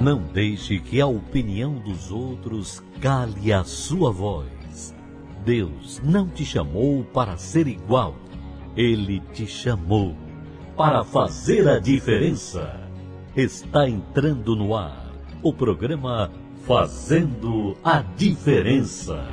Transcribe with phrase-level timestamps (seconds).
[0.00, 4.94] Não deixe que a opinião dos outros cale a sua voz.
[5.44, 8.16] Deus não te chamou para ser igual.
[8.76, 10.16] Ele te chamou
[10.76, 12.80] para fazer a diferença.
[13.36, 16.30] Está entrando no ar o programa
[16.66, 19.28] Fazendo a Diferença.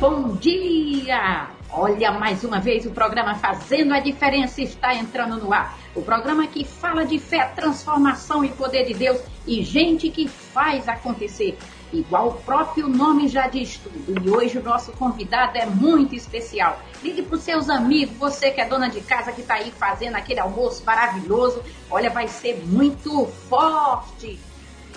[0.00, 1.59] Bom dia!
[1.72, 5.78] Olha, mais uma vez o programa Fazendo a Diferença está entrando no ar.
[5.94, 10.88] O programa que fala de fé, transformação e poder de Deus e gente que faz
[10.88, 11.56] acontecer.
[11.92, 14.20] Igual o próprio nome já diz tudo.
[14.20, 16.80] E hoje o nosso convidado é muito especial.
[17.04, 20.16] Ligue para os seus amigos, você que é dona de casa que está aí fazendo
[20.16, 21.62] aquele almoço maravilhoso.
[21.88, 24.40] Olha, vai ser muito forte.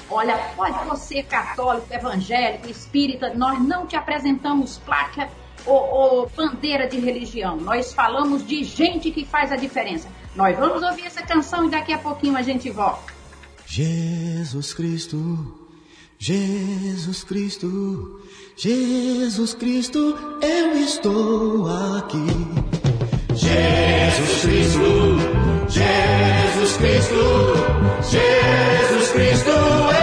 [0.09, 5.29] Olha, pode você, católico, evangélico, espírita, nós não te apresentamos placa
[5.65, 7.57] ou, ou bandeira de religião.
[7.57, 10.07] Nós falamos de gente que faz a diferença.
[10.35, 13.13] Nós vamos ouvir essa canção e daqui a pouquinho a gente volta.
[13.65, 15.63] Jesus Cristo
[16.25, 18.21] Jesus Cristo,
[18.55, 22.25] Jesus Cristo, eu estou aqui.
[23.35, 25.17] Jesus Cristo,
[25.67, 27.15] Jesus Cristo,
[28.09, 30.02] Jesus Cristo, eu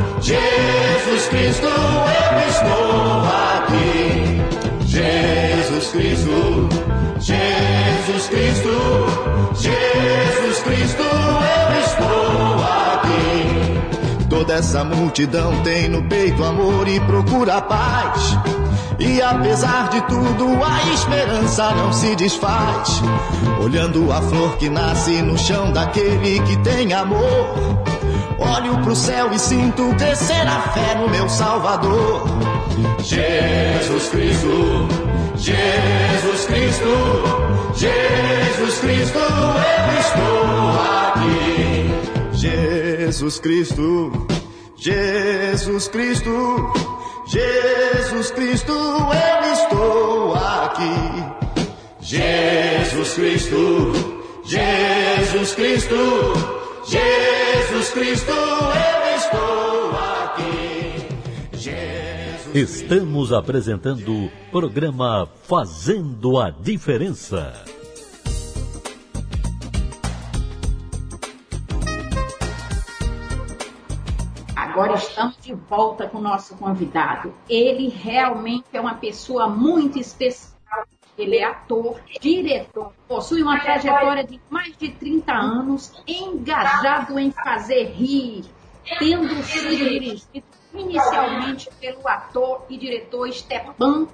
[0.21, 3.21] Jesus Cristo, eu estou
[3.55, 4.41] aqui.
[4.85, 6.69] Jesus Cristo,
[7.19, 8.69] Jesus Cristo,
[9.55, 12.63] Jesus Cristo, eu estou
[12.93, 14.27] aqui.
[14.29, 18.37] Toda essa multidão tem no peito amor e procura paz.
[18.99, 23.01] E apesar de tudo, a esperança não se desfaz.
[23.59, 27.81] Olhando a flor que nasce no chão daquele que tem amor.
[28.41, 32.23] Olho pro céu e sinto crescer a fé no meu Salvador.
[32.99, 34.87] Jesus Cristo,
[35.35, 40.71] Jesus Cristo, Jesus Cristo, eu estou
[41.05, 41.91] aqui.
[42.33, 44.27] Jesus Cristo,
[44.75, 46.73] Jesus Cristo,
[47.27, 51.41] Jesus Cristo, eu estou aqui.
[52.01, 53.91] Jesus Cristo,
[54.43, 56.60] Jesus Cristo,
[56.91, 59.91] Jesus Cristo, eu estou
[60.23, 61.57] aqui.
[61.57, 67.63] Jesus Estamos apresentando o programa Fazendo a Diferença.
[74.53, 77.33] Agora estamos de volta com o nosso convidado.
[77.47, 80.50] Ele realmente é uma pessoa muito especial.
[81.17, 87.91] Ele é ator, diretor, possui uma trajetória de mais de 30 anos, engajado em fazer
[87.91, 88.45] rir,
[88.97, 94.07] tendo sido dirigido inicialmente pelo ator e diretor Stepan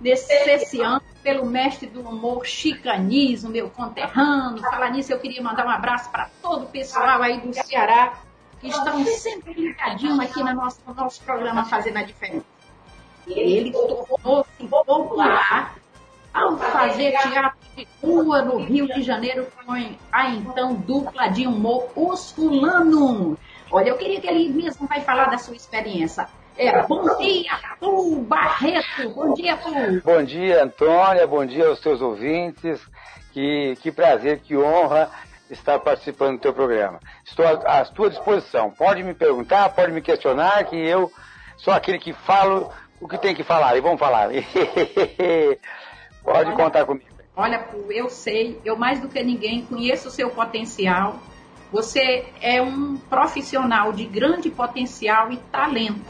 [0.00, 4.62] nesse ano pelo mestre do humor Chicanismo, meu conterrâneo.
[4.62, 8.18] Falar nisso, eu queria mandar um abraço para todo o pessoal aí do Ceará
[8.60, 12.44] que estão sempre ligadinhos aqui no nosso, no nosso programa Fazendo a Diferença.
[13.26, 15.75] Ele tornou-se popular
[16.36, 19.72] ao fazer teatro de rua no Rio de Janeiro com
[20.12, 23.38] a então dupla de humor Os Fulanos.
[23.70, 26.28] Olha, eu queria que ele mesmo vai falar da sua experiência.
[26.58, 29.10] É, bom dia, Pu Barreto.
[29.14, 29.70] Bom dia, Pu.
[30.04, 31.26] Bom dia, Antônia.
[31.26, 32.80] Bom dia aos teus ouvintes.
[33.32, 35.10] Que, que prazer, que honra
[35.50, 36.98] estar participando do teu programa.
[37.24, 38.70] Estou à, à tua disposição.
[38.70, 41.12] Pode me perguntar, pode me questionar, que eu
[41.58, 43.76] sou aquele que falo o que tem que falar.
[43.76, 44.30] E vamos falar.
[46.26, 47.06] pode Olha, contar comigo.
[47.36, 51.18] Olha, eu sei, eu mais do que ninguém conheço o seu potencial.
[51.72, 56.04] Você é um profissional de grande potencial e talento.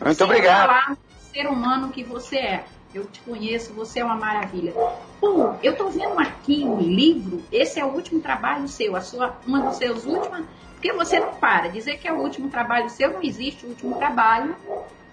[0.00, 0.66] Muito Sem obrigado.
[0.66, 0.96] falar
[1.32, 2.64] ser humano que você é.
[2.92, 4.72] Eu te conheço, você é uma maravilha.
[5.20, 9.36] Pô, eu estou vendo aqui um livro, esse é o último trabalho seu, a sua,
[9.46, 11.68] uma dos seus últimos, porque você não para.
[11.68, 14.56] Dizer que é o último trabalho seu, não existe o último trabalho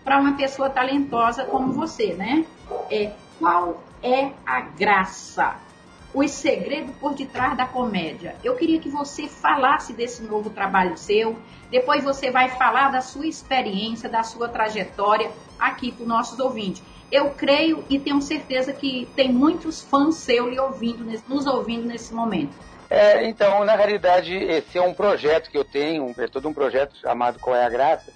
[0.04, 2.46] para uma pessoa talentosa como você, né?
[2.90, 5.68] É, qual é a graça?
[6.14, 8.36] os segredos por detrás da comédia.
[8.44, 11.38] Eu queria que você falasse desse novo trabalho seu,
[11.70, 15.30] depois você vai falar da sua experiência, da sua trajetória
[15.60, 16.82] aqui para os nossos ouvintes.
[17.12, 22.54] Eu creio e tenho certeza que tem muitos fãs seus ouvindo, nos ouvindo nesse momento.
[22.90, 26.96] É, então, na realidade, esse é um projeto que eu tenho, é todo um projeto
[26.98, 28.12] chamado Qual é a Graça,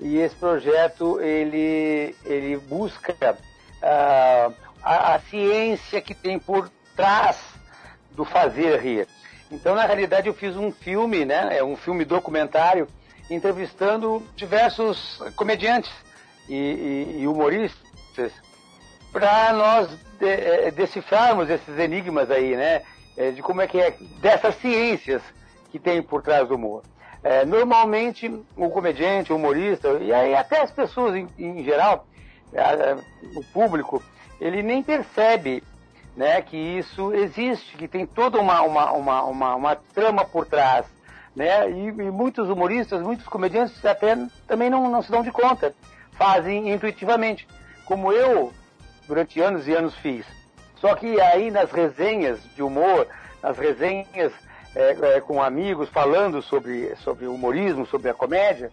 [0.00, 3.38] e esse projeto ele, ele busca
[3.82, 7.36] uh, a, a, ciência que tem por trás
[8.12, 9.08] do fazer rir.
[9.50, 12.86] Então, na realidade, eu fiz um filme, né, é um filme documentário,
[13.28, 15.90] entrevistando diversos comediantes
[16.48, 18.32] e, e, e humoristas
[19.12, 19.88] para nós
[20.20, 22.82] de, é, decifrarmos esses enigmas aí, né,
[23.16, 23.90] é, de como é que é
[24.20, 25.20] dessas ciências
[25.72, 26.82] que tem por trás do humor.
[27.24, 32.06] É, normalmente, o comediante, o humorista, e até as pessoas em, em geral,
[33.34, 34.00] o público,
[34.40, 35.62] ele nem percebe
[36.16, 40.86] né, que isso existe, que tem toda uma, uma, uma, uma, uma trama por trás.
[41.34, 41.70] Né?
[41.70, 44.16] E, e, muitos humoristas, muitos comediantes até
[44.46, 45.74] também não, não se dão de conta,
[46.12, 47.46] fazem intuitivamente,
[47.84, 48.52] como eu
[49.06, 50.24] durante anos e anos fiz.
[50.76, 53.06] Só que aí nas resenhas de humor,
[53.42, 54.32] nas resenhas
[54.74, 58.70] é, é, com amigos falando sobre, sobre humorismo, sobre a comédia,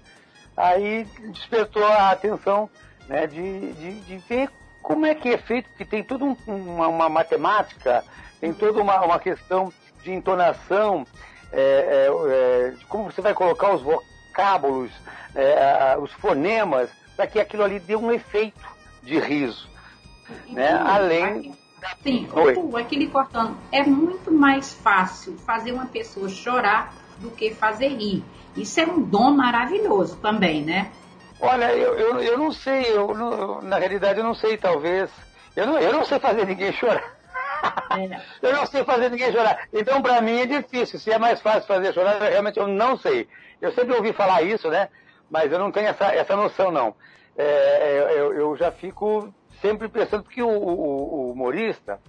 [0.55, 2.69] aí despertou a atenção
[3.07, 4.49] né, de, de, de ver
[4.83, 8.03] como é que é feito, que tem toda um, uma, uma, matemática,
[8.39, 9.71] tem toda uma, uma questão
[10.03, 11.07] de entonação,
[11.51, 14.91] é, é, é de como você vai colocar os vocábulos,
[15.33, 18.67] é, os fonemas, para que aquilo ali dê um efeito
[19.01, 19.67] de riso.
[20.49, 20.69] Né?
[20.71, 21.55] Além
[22.01, 22.81] Sim, Oi.
[22.81, 23.57] aqui lhe cortando.
[23.71, 28.23] É muito mais fácil fazer uma pessoa chorar do que fazer rir.
[28.55, 30.91] Isso é um dom maravilhoso também, né?
[31.43, 35.11] Olha, eu, eu, eu não sei, eu, não, na realidade eu não sei, talvez.
[35.53, 37.03] Eu não, eu não sei fazer ninguém chorar.
[37.91, 38.21] É.
[38.47, 39.67] eu não sei fazer ninguém chorar.
[39.73, 40.97] Então, para mim é difícil.
[40.97, 43.27] Se é mais fácil fazer chorar, realmente eu não sei.
[43.61, 44.87] Eu sempre ouvi falar isso, né?
[45.29, 46.95] Mas eu não tenho essa, essa noção, não.
[47.37, 51.99] É, é eu, eu já fico sempre pensando que o, o, o humorista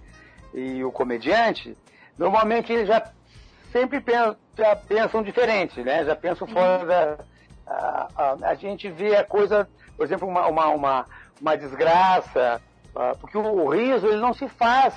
[0.52, 1.76] e o comediante,
[2.16, 3.02] normalmente eles já
[3.72, 6.04] sempre pensam, já pensam diferente, né?
[6.04, 6.86] Já pensam fora uhum.
[6.86, 7.18] da.
[7.66, 11.06] A, a, a, gente vê a coisa, por exemplo, uma, uma, uma,
[11.40, 12.60] uma desgraça,
[12.94, 14.94] uh, porque o, o, riso ele não se faz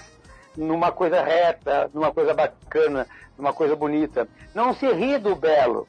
[0.55, 4.27] numa coisa reta, numa coisa bacana, numa coisa bonita.
[4.53, 5.87] Não se ri do belo.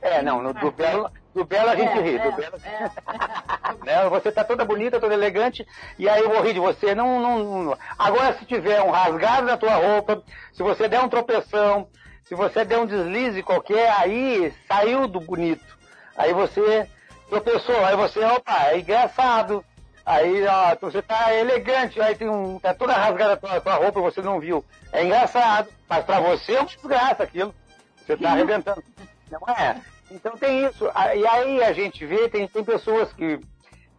[0.00, 2.16] É, não, no, do belo, do Belo a gente é, ri.
[2.16, 2.56] É, do Belo...
[2.64, 2.90] É.
[3.86, 4.08] né?
[4.08, 5.66] Você tá toda bonita, toda elegante,
[5.98, 6.94] e aí eu vou rir de você.
[6.94, 10.22] Não, não, não, Agora, se tiver um rasgado na tua roupa,
[10.52, 11.88] se você der um tropeção,
[12.24, 15.77] se você der um deslize qualquer, aí saiu do bonito.
[16.18, 16.88] Aí você
[17.30, 19.64] tropeçou, aí você, opa, é engraçado.
[20.04, 22.58] Aí, ó, você tá elegante, aí tem um.
[22.58, 24.64] tá toda rasgada a tua, tua roupa, você não viu.
[24.90, 25.68] É engraçado.
[25.88, 27.54] Mas pra você é um desgraça aquilo.
[28.04, 28.82] Você tá arrebentando.
[29.30, 29.80] Não é?
[30.10, 30.86] Então tem isso.
[31.14, 33.38] E aí a gente vê, tem, tem pessoas que,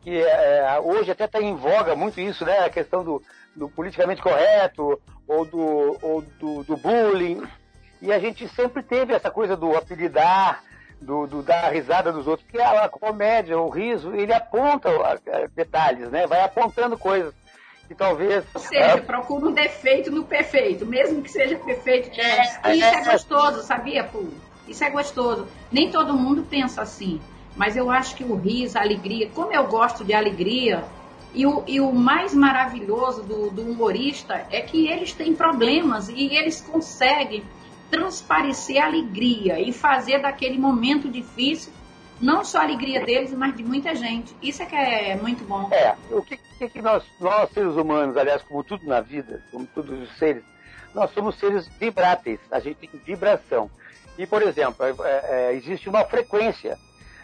[0.01, 2.65] que é, hoje até está em voga muito isso, né?
[2.65, 3.21] A questão do,
[3.55, 7.43] do politicamente correto ou do, ou do, do bullying.
[8.01, 10.63] E a gente sempre teve essa coisa do apelidar,
[11.01, 14.89] do, do dar risada dos outros, porque a, a comédia, o riso, ele aponta
[15.55, 16.27] detalhes, né?
[16.27, 17.33] Vai apontando coisas
[17.87, 18.45] que talvez.
[18.53, 18.97] Ou seja, é...
[19.01, 22.09] procura um defeito no perfeito, mesmo que seja perfeito.
[22.19, 24.25] É, isso é, é gostoso, sabia, Pô?
[24.67, 25.47] Isso é gostoso.
[25.71, 27.19] Nem todo mundo pensa assim.
[27.55, 30.83] Mas eu acho que o riso, a alegria, como eu gosto de alegria,
[31.33, 36.35] e o, e o mais maravilhoso do, do humorista é que eles têm problemas e
[36.35, 37.43] eles conseguem
[37.89, 41.71] transparecer alegria e fazer daquele momento difícil
[42.21, 44.35] não só a alegria deles, mas de muita gente.
[44.41, 45.69] Isso é que é muito bom.
[45.71, 49.97] É, o que, que nós, nós seres humanos, aliás, como tudo na vida, como todos
[50.01, 50.43] os seres,
[50.93, 53.69] nós somos seres vibráteis, a gente tem vibração.
[54.17, 56.77] E, por exemplo, é, é, existe uma frequência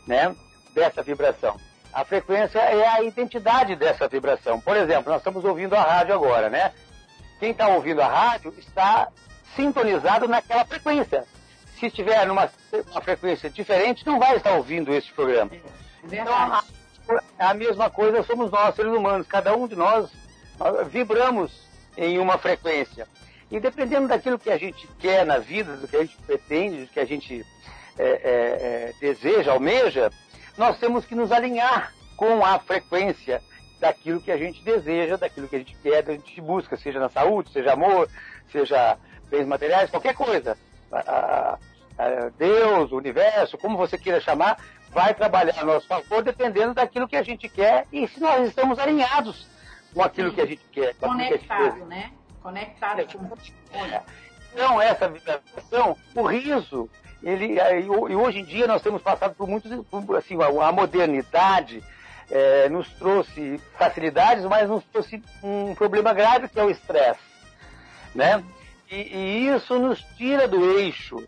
[0.07, 0.33] né,
[0.73, 1.59] dessa vibração.
[1.93, 4.59] A frequência é a identidade dessa vibração.
[4.61, 6.73] Por exemplo, nós estamos ouvindo a rádio agora, né?
[7.39, 9.09] Quem está ouvindo a rádio está
[9.55, 11.25] sintonizado naquela frequência.
[11.79, 12.49] Se estiver numa
[12.91, 15.51] uma frequência diferente, não vai estar ouvindo esse programa.
[15.53, 15.59] É
[16.03, 16.63] então, a,
[17.39, 19.27] a mesma coisa somos nós, seres humanos.
[19.27, 20.09] Cada um de nós,
[20.57, 21.51] nós vibramos
[21.97, 23.07] em uma frequência.
[23.51, 26.87] E dependendo daquilo que a gente quer na vida, do que a gente pretende, do
[26.87, 27.45] que a gente
[27.97, 30.11] é, é, é, deseja, almeja,
[30.57, 33.41] nós temos que nos alinhar com a frequência
[33.79, 36.99] daquilo que a gente deseja, daquilo que a gente quer, que a gente busca, seja
[36.99, 38.09] na saúde, seja amor,
[38.51, 38.97] seja
[39.35, 40.57] bens materiais, qualquer coisa.
[40.91, 41.57] A,
[41.97, 44.57] a Deus, o universo, como você queira chamar,
[44.89, 48.79] vai trabalhar a nosso favor dependendo daquilo que a gente quer e se nós estamos
[48.79, 49.47] alinhados
[49.93, 50.35] com aquilo Sim.
[50.35, 50.95] que a gente quer.
[50.95, 52.11] Conectado, né?
[52.41, 53.77] conectada com.
[53.77, 54.01] É.
[54.53, 56.87] Então, essa vibração, o riso,
[57.23, 57.57] ele,
[58.09, 59.71] e hoje em dia nós temos passado por muitos,
[60.15, 61.83] assim, a modernidade
[62.29, 67.19] é, nos trouxe facilidades, mas nos trouxe um problema grave que é o estresse,
[68.13, 68.43] né?
[68.95, 71.21] E, e, isso nos tira do eixo.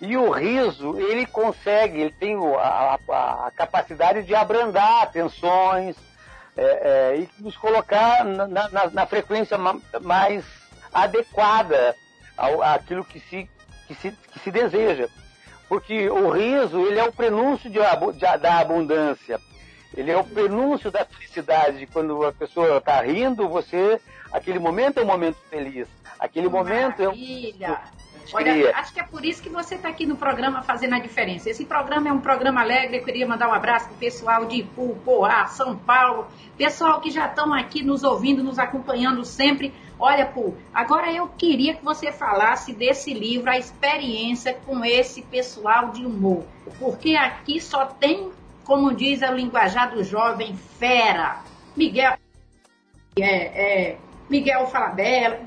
[0.00, 5.96] E o riso, ele consegue, ele tem a, a, a capacidade de abrandar tensões
[6.56, 9.58] é, é, e nos colocar na, na, na frequência
[10.00, 10.44] mais
[10.92, 11.94] adequada
[12.36, 13.50] ao, àquilo que se,
[13.86, 15.08] que, se, que se deseja.
[15.68, 19.38] Porque o riso, ele é o prenúncio de, de, da abundância.
[19.96, 21.86] Ele é o prenúncio da felicidade.
[21.86, 24.00] Quando a pessoa está rindo, você,
[24.32, 25.88] aquele momento é um momento feliz.
[26.18, 27.66] Aquele momento Maravilha.
[27.66, 28.00] é um
[28.32, 31.50] Olha, acho que é por isso que você está aqui no programa fazendo a diferença.
[31.50, 32.98] Esse programa é um programa alegre.
[32.98, 37.10] Eu queria mandar um abraço para o pessoal de Ipu, Poá, São Paulo, pessoal que
[37.10, 39.74] já estão aqui nos ouvindo, nos acompanhando sempre.
[39.98, 45.90] Olha, Pu, agora eu queria que você falasse desse livro, a experiência com esse pessoal
[45.90, 46.44] de humor.
[46.78, 48.30] Porque aqui só tem,
[48.64, 51.40] como diz a linguajar do jovem, fera.
[51.76, 52.16] Miguel.
[53.18, 53.98] É, é,
[54.30, 55.40] Miguel Falabella.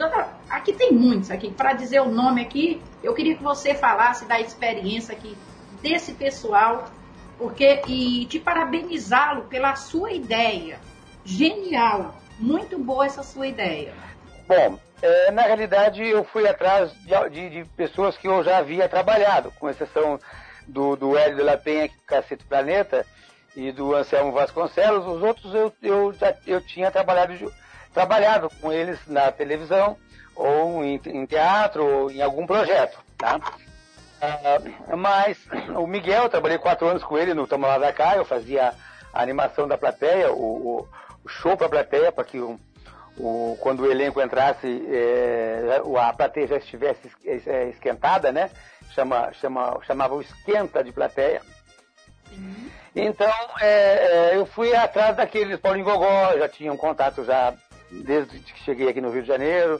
[0.49, 1.49] Aqui tem muitos aqui.
[1.49, 5.35] Para dizer o nome aqui, eu queria que você falasse da experiência aqui
[5.81, 6.85] desse pessoal,
[7.37, 10.79] porque e te parabenizá-lo pela sua ideia.
[11.23, 13.93] Genial, muito boa essa sua ideia.
[14.45, 18.89] Bom, é, na realidade eu fui atrás de, de, de, pessoas que eu já havia
[18.89, 20.19] trabalhado, com exceção
[20.67, 23.05] do, do Hélio de la Penha, Cacete Planeta,
[23.55, 25.05] e do Anselmo Vasconcelos.
[25.05, 27.33] Os outros eu, eu já eu tinha trabalhado
[27.93, 29.97] trabalhado com eles na televisão,
[30.35, 33.39] ou em, em teatro, ou em algum projeto, tá?
[34.23, 35.37] Uh, mas
[35.75, 38.73] o Miguel, eu trabalhei quatro anos com ele no Tamo Lá da Cá, eu fazia
[39.13, 40.87] a animação da plateia, o,
[41.23, 42.59] o, show para a plateia, para que o,
[43.17, 48.49] o, quando o elenco entrasse, é, a plateia já estivesse é, esquentada, né?
[48.95, 51.41] Chama, chama, chamava o esquenta de plateia.
[52.31, 52.69] Uhum.
[52.95, 57.53] Então, é, é, eu fui atrás daqueles, Paulinho Gogó, já tinha um contato já
[58.01, 59.79] desde que cheguei aqui no Rio de Janeiro.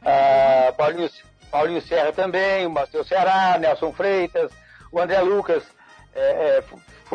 [0.00, 1.10] Uh, Paulinho,
[1.50, 4.50] Paulinho Serra também, o Matheus Ceará, Nelson Freitas,
[4.90, 5.62] o André Lucas
[6.14, 6.64] é, é,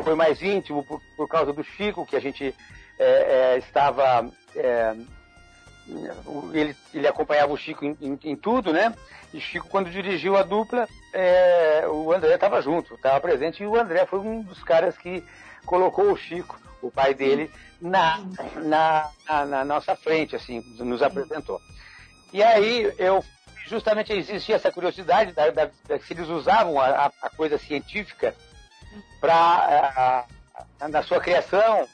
[0.04, 2.54] foi mais íntimo por, por, causa do Chico, que a gente
[3.00, 4.30] é, é estava.
[4.56, 4.96] É,
[6.54, 8.94] ele, ele, acompanhava o Chico em, em, em, tudo, né?
[9.34, 13.80] E Chico, quando dirigiu a dupla, é, o André estava junto, estava presente, e o
[13.80, 15.24] André foi um dos caras que
[15.66, 17.52] colocou o Chico, o pai dele,
[17.82, 18.24] na,
[18.56, 19.12] na,
[19.46, 21.60] na, nossa frente, assim, nos apresentou.
[22.32, 23.24] E aí eu
[23.68, 28.36] justamente existia essa curiosidade da, da, da, se eles usavam a, a coisa científica
[29.20, 30.26] para
[30.90, 31.88] na sua criação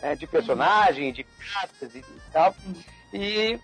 [0.00, 2.54] é, de personagem, de cartas e, e tal.
[3.12, 3.58] E,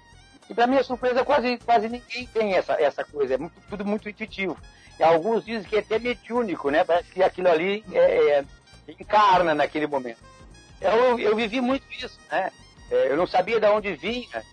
[0.48, 3.34] e para minha surpresa, quase, quase ninguém tem essa, essa coisa.
[3.34, 4.56] É muito, tudo muito intuitivo.
[4.98, 6.84] E alguns dizem que é até mediúnico, né?
[6.84, 8.44] Parece que aquilo ali é, é,
[8.88, 10.18] encarna naquele momento.
[10.84, 12.52] Eu, eu vivi muito isso, né?
[12.90, 14.44] É, eu não sabia de onde vinha,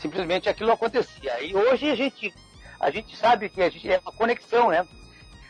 [0.00, 1.40] simplesmente aquilo acontecia.
[1.40, 2.34] E hoje a gente,
[2.80, 4.86] a gente sabe que a gente é uma conexão, né?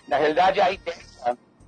[0.06, 0.98] Na realidade, a ideia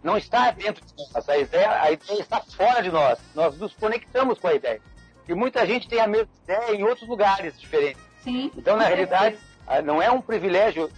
[0.02, 3.18] não está dentro de nós, a ideia, a ideia está fora de nós.
[3.34, 4.80] Nós nos conectamos com a ideia.
[5.26, 8.02] E muita gente tem a mesma ideia em outros lugares diferentes.
[8.22, 9.38] Sim, então, na realidade,
[9.84, 10.90] não é um privilégio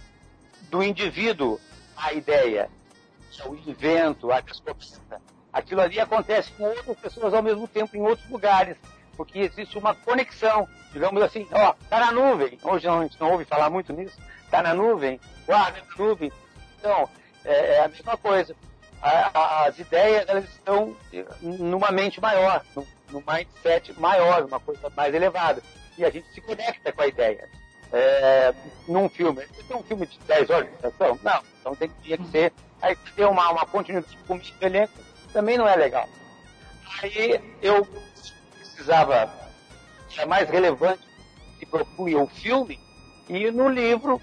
[0.69, 1.59] do indivíduo
[1.95, 2.69] a ideia,
[3.45, 5.21] o invento, a descoberta
[5.51, 8.77] aquilo ali acontece com outras pessoas ao mesmo tempo em outros lugares,
[9.15, 13.45] porque existe uma conexão, digamos assim, ó, tá na nuvem, hoje a gente não ouve
[13.45, 14.17] falar muito nisso,
[14.49, 16.31] tá na nuvem, guarda na nuvem,
[16.79, 17.07] então,
[17.45, 18.55] é, é a mesma coisa.
[19.01, 20.95] A, a, as ideias, elas estão
[21.41, 25.61] numa mente maior, num, num mindset maior, uma coisa mais elevada,
[25.97, 27.49] e a gente se conecta com a ideia.
[27.93, 28.53] É,
[28.87, 31.19] num filme, tem um filme de 10 horas de duração?
[31.21, 34.93] Não, então tem, tinha que ser, aí ter uma, uma continuidade com o elenco,
[35.31, 36.07] também não é legal.
[37.01, 37.87] Aí eu
[38.57, 39.33] precisava,
[40.17, 41.01] é mais relevante,
[41.59, 42.79] se propunha o filme,
[43.29, 44.21] e no livro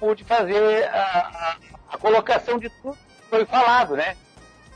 [0.00, 1.56] pude fazer a, a,
[1.94, 4.16] a colocação de tudo que foi falado, né?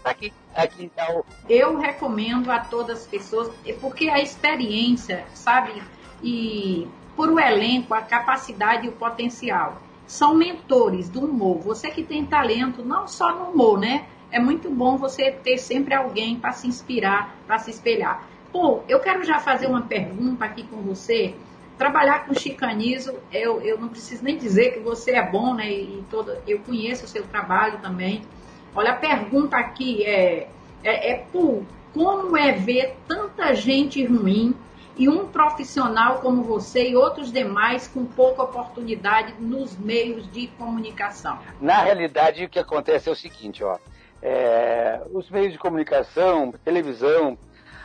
[0.05, 1.25] Aqui, aqui está o...
[1.49, 5.81] Eu recomendo a todas as pessoas, porque a experiência, sabe,
[6.23, 9.81] e por o elenco, a capacidade e o potencial.
[10.13, 11.59] São mentores do humor.
[11.61, 14.07] Você que tem talento, não só no humor, né?
[14.33, 18.27] é muito bom você ter sempre alguém para se inspirar, para se espelhar.
[18.51, 21.35] Pô, eu quero já fazer uma pergunta aqui com você.
[21.77, 25.71] Trabalhar com chicanismo, eu, eu não preciso nem dizer que você é bom, né?
[25.71, 28.23] E todo, eu conheço o seu trabalho também.
[28.75, 30.49] Olha, a pergunta aqui é,
[30.83, 34.55] é, é pô, como é ver tanta gente ruim
[34.97, 41.39] e um profissional como você e outros demais com pouca oportunidade nos meios de comunicação?
[41.61, 43.79] Na realidade, o que acontece é o seguinte, ó.
[44.23, 47.37] É, os meios de comunicação, televisão,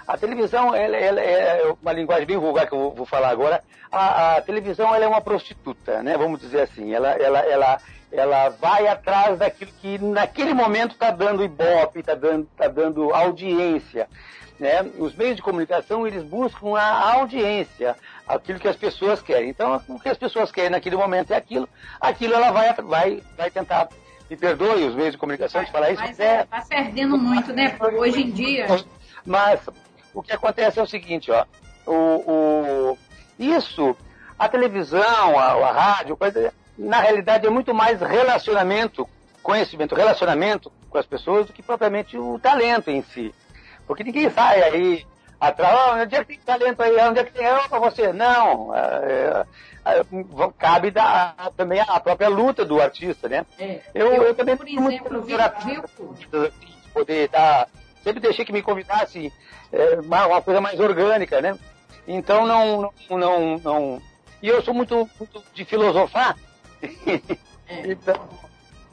[0.08, 3.62] a televisão ela, ela é uma linguagem bem vulgar que eu vou, falar agora.
[3.92, 6.18] A, a, televisão ela é uma prostituta, né?
[6.18, 6.94] Vamos dizer assim.
[6.94, 7.78] Ela, ela, ela,
[8.10, 14.08] ela vai atrás daquilo que naquele momento está dando ibope, está dando, tá dando audiência.
[14.60, 14.82] Né?
[14.98, 17.96] Os meios de comunicação eles buscam a audiência,
[18.28, 19.50] aquilo que as pessoas querem.
[19.50, 21.70] Então, o que as pessoas querem naquele momento é aquilo,
[22.02, 23.88] aquilo ela vai, vai, vai tentar.
[24.30, 26.02] Me perdoe os meios de comunicação de falar isso.
[26.02, 27.78] Mas é, tá perdendo muito, né?
[27.98, 28.68] Hoje em dia.
[29.26, 29.62] Mas
[30.14, 31.46] o que acontece é o seguinte, ó.
[31.86, 31.94] O,
[32.92, 32.98] o
[33.40, 33.96] isso,
[34.38, 39.08] a televisão, a, a rádio, coisa, na realidade é muito mais relacionamento,
[39.42, 43.34] conhecimento, relacionamento com as pessoas do que propriamente o talento em si.
[43.88, 45.06] Porque ninguém sai aí
[45.40, 46.98] atrás, oh, onde é que tem talento aí?
[47.08, 48.12] Onde é que tem eu para você?
[48.12, 48.76] Não.
[48.76, 49.46] É,
[49.86, 50.06] é, é,
[50.58, 53.46] cabe da, também a própria luta do artista, né?
[53.58, 53.80] É.
[53.96, 55.84] Eu, eu, eu, também por exemplo, viu,
[56.32, 56.52] viu?
[56.94, 57.68] poder estar.
[58.04, 59.32] Sempre deixei que me convidasse
[59.72, 61.58] é, uma, uma, coisa mais orgânica, né?
[62.08, 64.02] Então não, não, não, não.
[64.42, 66.36] E eu sou muito, muito de filosofar.
[67.70, 67.92] É.
[67.92, 68.16] então,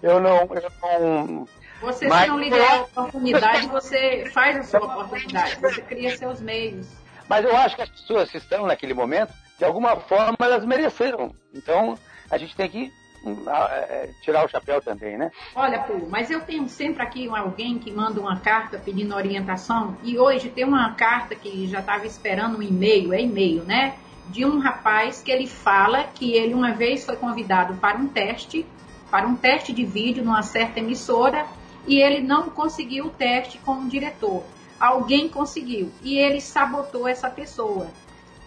[0.02, 1.48] eu não, eu não
[1.80, 6.16] você, Mas, se não lhe der a oportunidade, você faz a sua oportunidade, você cria
[6.16, 6.86] seus meios.
[7.28, 11.34] Mas eu acho que as pessoas que estão naquele momento, de alguma forma, elas mereceram.
[11.54, 11.98] Então,
[12.30, 12.92] a gente tem que
[13.24, 15.30] hum, é, tirar o chapéu também, né?
[15.54, 20.18] Olha, Pô, mas eu tenho sempre aqui alguém que manda uma carta pedindo orientação e
[20.18, 23.96] hoje tem uma carta que já estava esperando um e-mail, é e-mail, né?
[24.26, 28.66] De um rapaz que ele fala que ele uma vez foi convidado para um teste,
[29.10, 31.46] para um teste de vídeo numa certa emissora
[31.86, 34.42] e ele não conseguiu o teste com o diretor.
[34.78, 37.86] Alguém conseguiu e ele sabotou essa pessoa.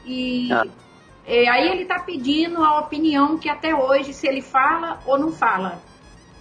[0.06, 0.66] E ah.
[1.26, 5.32] é, aí ele está pedindo a opinião que até hoje, se ele fala ou não
[5.32, 5.82] fala.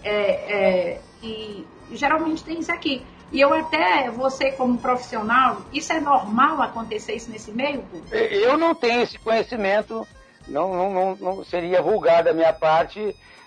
[0.03, 3.03] É, é, e geralmente tem isso aqui.
[3.33, 7.85] E eu até, você como profissional, isso é normal acontecer isso nesse meio?
[8.13, 10.07] Eu não tenho esse conhecimento,
[10.47, 13.01] não, não, não, não seria vulgar da minha parte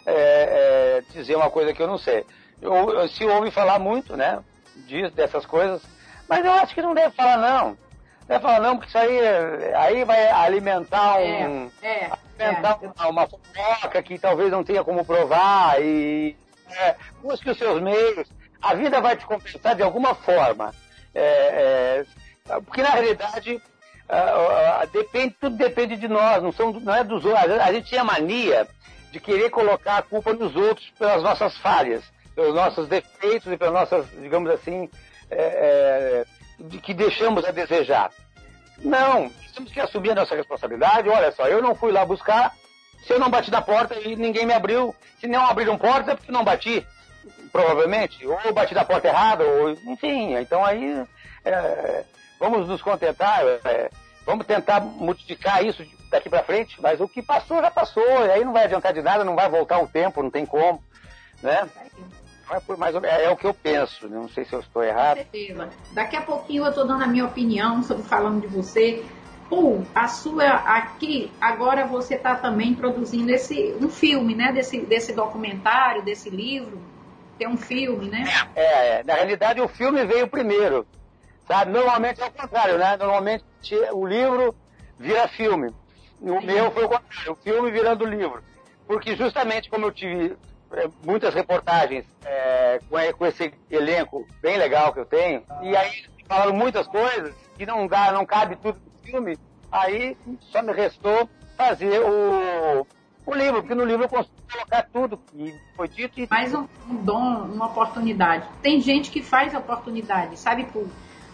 [0.06, 2.26] é, é, dizer uma coisa que eu não sei
[3.16, 4.40] se ouve falar muito, né?
[4.88, 5.82] Disso, dessas coisas.
[6.28, 7.78] Mas eu acho que não deve falar, não.
[8.28, 9.20] Deve falar, não, porque isso aí,
[9.76, 11.72] aí vai alimentar um.
[11.82, 12.88] É, é, alimentar é.
[12.88, 15.82] uma, uma fofoca que talvez não tenha como provar.
[15.82, 16.36] E
[16.70, 18.28] é, busque os seus meios.
[18.62, 20.74] A vida vai te compensar de alguma forma.
[21.16, 22.06] É,
[22.48, 23.62] é, porque na realidade.
[24.92, 27.60] Depende, tudo depende de nós, não, são, não é dos outros.
[27.60, 28.68] A gente tinha mania
[29.12, 32.04] de querer colocar a culpa nos outros pelas nossas falhas
[32.36, 34.90] pelos nossos defeitos e pelas nossas, digamos assim,
[35.30, 36.26] é,
[36.66, 38.12] é, que deixamos a desejar.
[38.80, 41.10] Não, temos que assumir a nossa responsabilidade.
[41.10, 42.54] Olha só, eu não fui lá buscar,
[43.06, 46.16] se eu não bati na porta e ninguém me abriu, se não abriram porta é
[46.16, 46.86] porque não bati,
[47.52, 51.04] provavelmente, ou bati na porta errada, ou enfim, então aí
[51.44, 52.04] é,
[52.40, 53.90] vamos nos contentar, é,
[54.26, 58.44] vamos tentar modificar isso daqui para frente, mas o que passou já passou, e aí
[58.44, 60.84] não vai adiantar de nada, não vai voltar o tempo, não tem como,
[61.42, 61.68] né?
[62.50, 64.18] É, mais é, é, o que eu penso, né?
[64.18, 65.18] não sei se eu estou errado.
[65.18, 65.70] Com certeza.
[65.92, 69.06] Daqui a pouquinho eu estou dando a minha opinião sobre falando de você.
[69.48, 74.52] Pô, a sua aqui, agora você está também produzindo esse um filme, né?
[74.52, 76.80] Desse, desse documentário, desse livro.
[77.38, 78.26] Tem um filme, né?
[78.56, 80.88] É, é, na realidade o filme veio primeiro.
[81.48, 81.72] Sabe?
[81.72, 82.98] Normalmente é o contrário, né?
[82.98, 83.44] Normalmente
[83.92, 84.56] o livro
[84.98, 85.74] vira filme.
[86.22, 86.46] O Sim.
[86.46, 88.44] meu foi o contrário, o filme virando livro.
[88.86, 90.36] Porque justamente como eu tive
[91.04, 92.80] muitas reportagens é,
[93.18, 95.44] com, esse elenco bem legal que eu tenho.
[95.62, 99.38] E aí falaram muitas coisas que não dá, não cabe tudo no filme.
[99.72, 102.86] Aí só me restou fazer o,
[103.26, 106.20] o livro, porque no livro eu consigo colocar tudo e foi dito.
[106.20, 106.28] E...
[106.30, 108.48] Mais um, um dom, uma oportunidade.
[108.62, 110.88] Tem gente que faz oportunidade, sabe por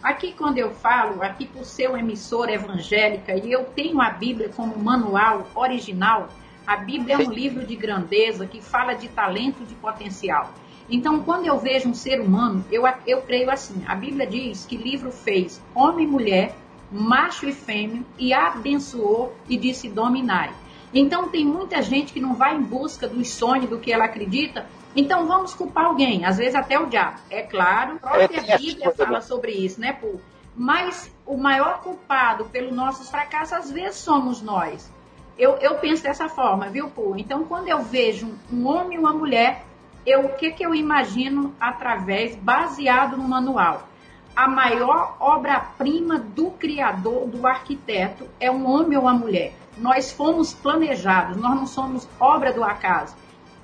[0.05, 4.49] Aqui, quando eu falo, aqui por ser uma emissora evangélica e eu tenho a Bíblia
[4.55, 6.29] como manual original,
[6.65, 10.51] a Bíblia é um livro de grandeza que fala de talento, de potencial.
[10.89, 14.77] Então, quando eu vejo um ser humano, eu, eu creio assim: a Bíblia diz que
[14.77, 16.55] livro fez homem e mulher,
[16.91, 20.51] macho e fêmea, e abençoou e disse dominai.
[20.93, 24.65] Então, tem muita gente que não vai em busca dos sonhos, do que ela acredita.
[24.95, 27.19] Então, vamos culpar alguém, às vezes até o diabo.
[27.29, 30.19] É claro, a própria é, Bíblia fala sobre isso, né, Pô?
[30.55, 34.89] Mas o maior culpado pelos nossos fracassos, às vezes, somos nós.
[35.37, 37.15] Eu, eu penso dessa forma, viu, Pô?
[37.17, 39.65] Então, quando eu vejo um homem e uma mulher,
[40.05, 43.87] eu, o que, que eu imagino através, baseado no manual?
[44.35, 49.53] a maior obra-prima do criador, do arquiteto, é um homem ou uma mulher.
[49.77, 53.15] Nós fomos planejados, nós não somos obra do acaso.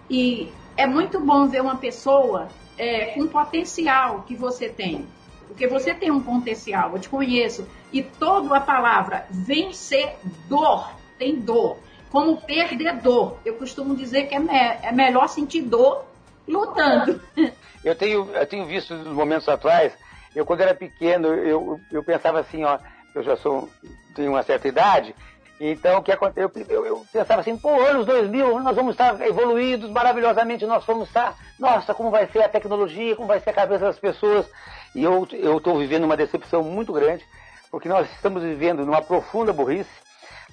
[0.10, 5.06] E é muito bom ver uma pessoa é, com potencial que você tem.
[5.48, 7.68] Porque você tem um potencial, eu te conheço.
[7.92, 10.90] E toda a palavra vencedor
[11.22, 11.78] tem dor.
[12.10, 13.38] Como perdedor.
[13.46, 16.04] Eu costumo dizer que é, me é melhor sentir dor
[16.48, 17.22] lutando.
[17.84, 19.92] Eu tenho, eu tenho visto nos momentos atuais,
[20.36, 22.78] eu quando era pequeno, eu, eu pensava assim, ó,
[23.16, 23.68] eu já sou,
[24.14, 25.16] tenho uma certa idade,
[25.60, 26.52] então, o que aconteceu?
[26.70, 31.36] Eu, eu, pensava assim, pô, anos 2000, nós vamos estar evoluídos maravilhosamente, nós vamos estar,
[31.58, 34.48] nossa, como vai ser a tecnologia, como vai ser a cabeça das pessoas.
[34.94, 35.24] E eu
[35.58, 37.26] estou vivendo uma decepção muito grande,
[37.72, 39.90] porque nós estamos vivendo numa profunda burrice,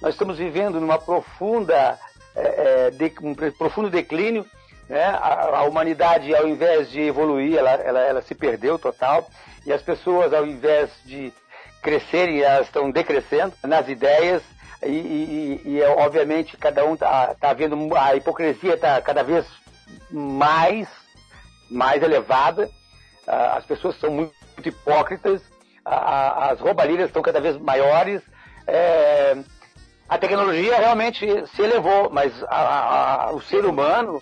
[0.01, 1.99] nós estamos vivendo numa profunda,
[2.35, 4.45] é, é de, um profundo declínio,
[4.87, 5.05] né?
[5.05, 9.29] A, a, humanidade, ao invés de evoluir, ela, ela, ela se perdeu total,
[9.65, 11.31] e as pessoas, ao invés de
[11.81, 14.41] crescerem, elas estão decrescendo nas ideias,
[14.83, 19.45] e, e, e, obviamente cada um está tá vendo a hipocrisia está cada vez
[20.09, 20.87] mais
[21.69, 22.69] mais elevada.
[23.27, 25.41] As pessoas são muito, muito hipócritas.
[25.85, 28.21] As roubalheiras estão cada vez maiores.
[28.65, 29.37] É,
[30.09, 34.21] a tecnologia realmente se elevou mas a, a, o ser humano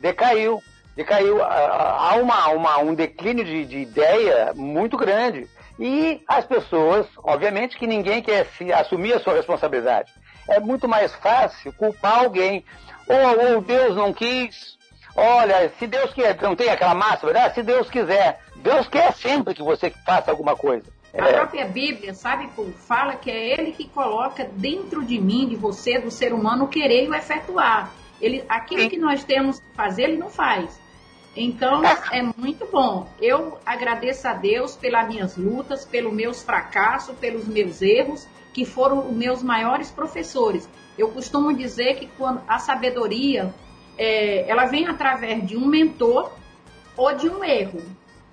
[0.00, 0.62] decaiu
[0.96, 5.46] decaiu há uma, uma, um declínio de, de ideia muito grande
[5.78, 10.10] e as pessoas, obviamente que ninguém quer se assumir a sua responsabilidade.
[10.48, 12.64] É muito mais fácil culpar alguém.
[13.06, 14.76] Ou, ou Deus não quis.
[15.14, 17.54] Olha, se Deus quer, não tem aquela massa, verdade?
[17.54, 18.40] Se Deus quiser.
[18.56, 20.86] Deus quer sempre que você faça alguma coisa.
[21.18, 21.32] A é.
[21.32, 25.98] própria Bíblia, sabe, Paulo, fala que é Ele que coloca dentro de mim, de você,
[25.98, 27.92] do ser humano, o querer e o efetuar.
[28.20, 28.88] Ele, aquilo Sim.
[28.88, 30.80] que nós temos que fazer, Ele não faz.
[31.36, 33.06] Então é muito bom.
[33.20, 39.06] Eu agradeço a Deus pelas minhas lutas, pelos meus fracassos, pelos meus erros, que foram
[39.06, 40.66] os meus maiores professores.
[40.96, 43.54] Eu costumo dizer que quando a sabedoria
[43.98, 46.32] é, ela vem através de um mentor
[46.96, 47.82] ou de um erro.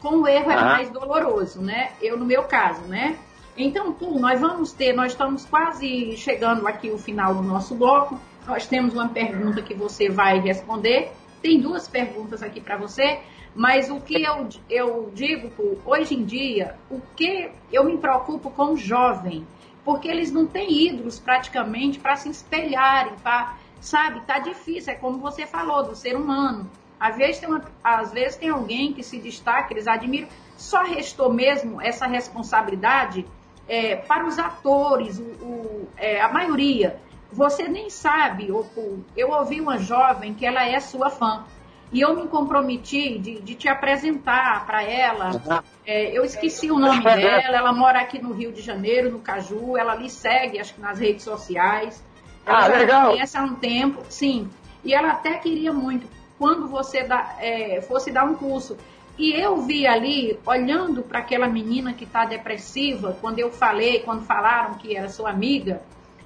[0.03, 1.93] Com o erro é mais doloroso, né?
[1.99, 3.17] Eu no meu caso, né?
[3.57, 8.19] Então, tu, nós vamos ter, nós estamos quase chegando aqui o final do nosso bloco.
[8.45, 11.11] Nós temos uma pergunta que você vai responder
[11.43, 13.19] tem duas perguntas aqui para você,
[13.53, 15.51] mas o que eu, eu digo,
[15.85, 19.45] hoje em dia, o que eu me preocupo com o jovem,
[19.83, 24.21] porque eles não têm ídolos praticamente para se espelharem, pra, sabe?
[24.21, 26.71] Tá difícil, é como você falou, do ser humano.
[26.99, 30.27] Às vezes, tem uma, às vezes tem alguém que se destaca, eles admiram.
[30.57, 33.25] Só restou mesmo essa responsabilidade
[33.67, 36.99] é, para os atores, o, o, é, a maioria
[37.33, 41.43] você nem sabe, eu ouvi uma jovem que ela é sua fã.
[41.91, 45.63] E eu me comprometi de, de te apresentar para ela.
[45.85, 49.77] É, eu esqueci o nome dela, ela mora aqui no Rio de Janeiro, no Caju,
[49.77, 52.03] ela lhe segue, acho que nas redes sociais.
[52.45, 53.11] Ela ah, legal.
[53.11, 54.49] conhece há um tempo, sim.
[54.83, 56.07] E ela até queria muito,
[56.43, 58.75] quando você dá, é, fosse dar um curso.
[59.17, 64.25] E eu vi ali, olhando para aquela menina que está depressiva, quando eu falei, quando
[64.25, 65.81] falaram que era sua amiga,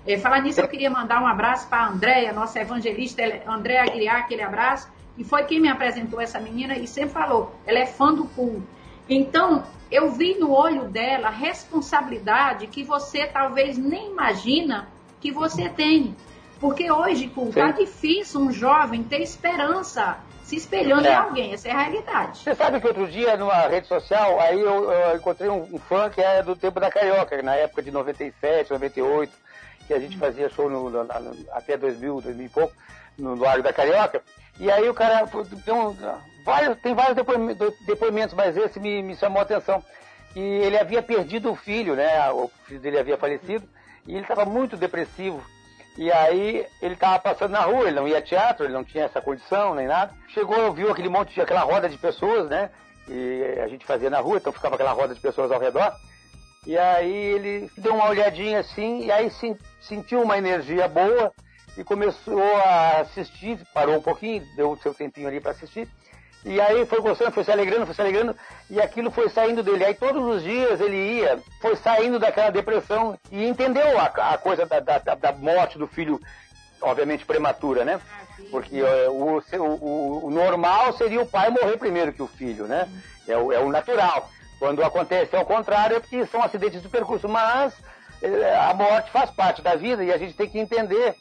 [0.08, 4.21] é, falar nisso, eu queria mandar um abraço para a Andréia, nossa evangelista, Andréia Aguiar,
[4.21, 8.12] aquele abraço, e foi quem me apresentou essa menina e sempre falou, ela é fã
[8.12, 8.63] do pool.
[9.08, 14.88] Então, eu vi no olho dela a responsabilidade que você talvez nem imagina
[15.21, 16.15] que você tem.
[16.60, 21.12] Porque hoje, Pool, tá difícil um jovem ter esperança se espelhando é.
[21.12, 21.54] em alguém.
[21.54, 22.39] Essa é a realidade.
[22.39, 26.10] Você sabe que outro dia, numa rede social, aí eu, eu encontrei um, um, fã
[26.10, 29.48] que é do tempo da Carioca, na época de 97, 98
[29.88, 32.74] que a gente fazia show no, no, no, até 2000, 2000 e pouco,
[33.17, 34.22] no Largo da Carioca.
[34.60, 35.26] E aí o cara
[35.63, 35.96] tem, um,
[36.43, 37.15] vários, tem vários
[37.86, 39.84] depoimentos, mas esse me, me chamou a atenção.
[40.36, 42.30] E ele havia perdido o filho, né?
[42.32, 43.67] O filho dele havia falecido,
[44.06, 45.41] e ele estava muito depressivo.
[45.97, 49.19] E aí ele estava passando na rua, ele não ia teatro, ele não tinha essa
[49.19, 50.13] condição nem nada.
[50.29, 52.69] Chegou, viu aquele monte, aquela roda de pessoas, né?
[53.07, 55.91] E a gente fazia na rua, então ficava aquela roda de pessoas ao redor.
[56.67, 59.31] E aí ele deu uma olhadinha assim, e aí
[59.79, 61.31] sentiu uma energia boa
[61.77, 65.88] e começou a assistir, parou um pouquinho, deu o seu tempinho ali para assistir.
[66.45, 68.36] E aí foi gostando, foi se alegrando, foi se alegrando,
[68.69, 69.84] e aquilo foi saindo dele.
[69.84, 74.65] Aí todos os dias ele ia, foi saindo daquela depressão e entendeu a, a coisa
[74.65, 76.19] da, da, da, morte do filho,
[76.82, 78.00] obviamente prematura, né?
[78.52, 82.88] Porque é, o, o, o, normal seria o pai morrer primeiro que o filho, né?
[83.28, 84.30] É o, é o natural.
[84.60, 87.28] Quando acontece ao contrário, é porque são acidentes de percurso.
[87.28, 87.73] Mas
[88.21, 91.15] é, a morte faz parte da vida e a gente tem que entender.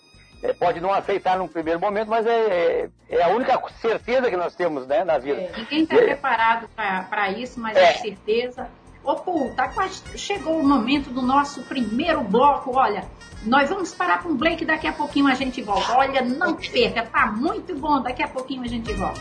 [0.46, 4.36] É, pode não aceitar num primeiro momento, mas é, é, é a única certeza que
[4.36, 5.40] nós temos né, na vida.
[5.40, 8.68] É, ninguém está preparado para isso, mas é certeza.
[9.02, 12.76] Ô, Pô, tá quase, chegou o momento do nosso primeiro bloco.
[12.76, 13.04] Olha,
[13.44, 15.96] nós vamos parar com o Blake, daqui a pouquinho a gente volta.
[15.96, 19.20] Olha, não perca, tá muito bom, daqui a pouquinho a gente volta.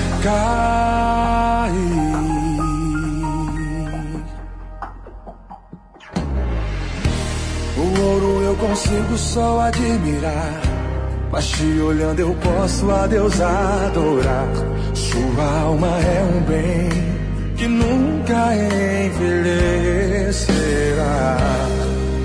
[0.21, 1.71] cair.
[7.77, 10.61] O ouro eu consigo só admirar.
[11.31, 14.47] Mas te olhando eu posso a Deus adorar.
[14.93, 16.89] Sua alma é um bem
[17.55, 18.53] que nunca
[19.05, 19.77] envelhecerá.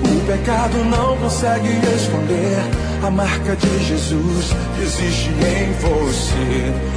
[0.03, 2.57] O pecado não consegue esconder
[3.03, 6.96] a marca de Jesus existe em você.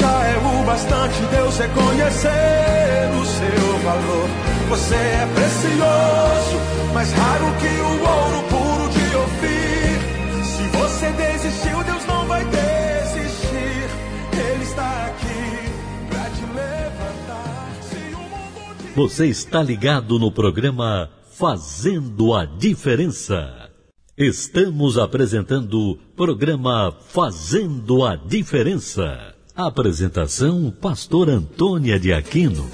[0.00, 4.28] Já é o bastante Deus reconhecer o seu valor.
[4.70, 10.00] Você é precioso, mais raro que o ouro puro de Ofir.
[10.44, 13.90] Se você desistiu, Deus não vai desistir.
[14.32, 15.68] Ele está aqui
[16.08, 17.72] pra te levantar.
[17.90, 18.94] Te...
[18.96, 23.70] Você está ligado no programa Fazendo a Diferença.
[24.16, 29.29] Estamos apresentando o programa Fazendo a Diferença.
[29.66, 32.66] Apresentação Pastor Antônia de Aquino.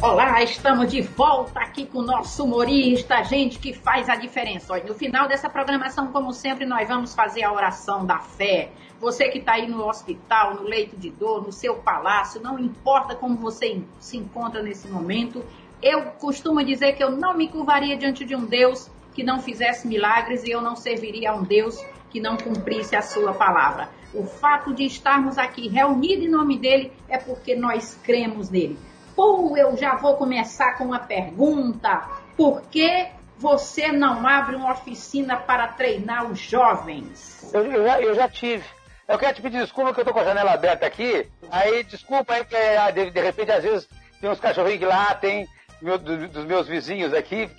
[0.00, 4.72] Olá, estamos de volta aqui com o nosso humorista, gente que faz a diferença.
[4.72, 8.70] Olha, no final dessa programação, como sempre, nós vamos fazer a oração da fé.
[9.00, 13.16] Você que está aí no hospital, no leito de dor, no seu palácio, não importa
[13.16, 15.44] como você se encontra nesse momento,
[15.82, 19.88] eu costumo dizer que eu não me curvaria diante de um Deus que não fizesse
[19.88, 23.88] milagres e eu não serviria a um Deus que não cumprisse a sua palavra.
[24.14, 28.78] O fato de estarmos aqui reunidos em nome dele é porque nós cremos nele.
[29.14, 32.08] Pô, eu já vou começar com uma pergunta.
[32.36, 37.52] Por que você não abre uma oficina para treinar os jovens?
[37.52, 38.64] Eu, eu já, eu já tive.
[39.06, 41.26] Eu quero te pedir desculpa que eu tô com a janela aberta aqui.
[41.50, 43.88] Aí, desculpa aí, porque ah, de, de repente, às vezes,
[44.20, 45.48] tem uns cachorrinhos que lá, tem
[45.80, 47.50] meu, do, dos meus vizinhos aqui.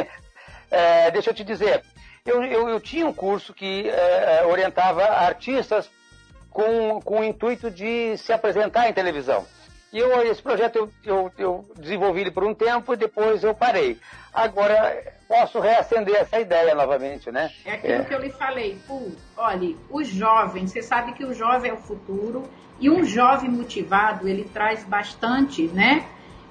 [0.70, 1.82] é, deixa eu te dizer,
[2.24, 5.90] eu, eu, eu tinha um curso que é, orientava artistas
[6.50, 9.46] com, com o intuito de se apresentar em televisão.
[9.92, 13.52] E eu, esse projeto eu, eu, eu, desenvolvi ele por um tempo e depois eu
[13.52, 13.98] parei.
[14.32, 17.50] Agora posso reacender essa ideia novamente, né?
[17.64, 18.04] É aquilo é.
[18.04, 18.78] que eu lhe falei.
[18.86, 23.50] Pô, olha, o jovem, você sabe que o jovem é o futuro e um jovem
[23.50, 26.06] motivado, ele traz bastante, né?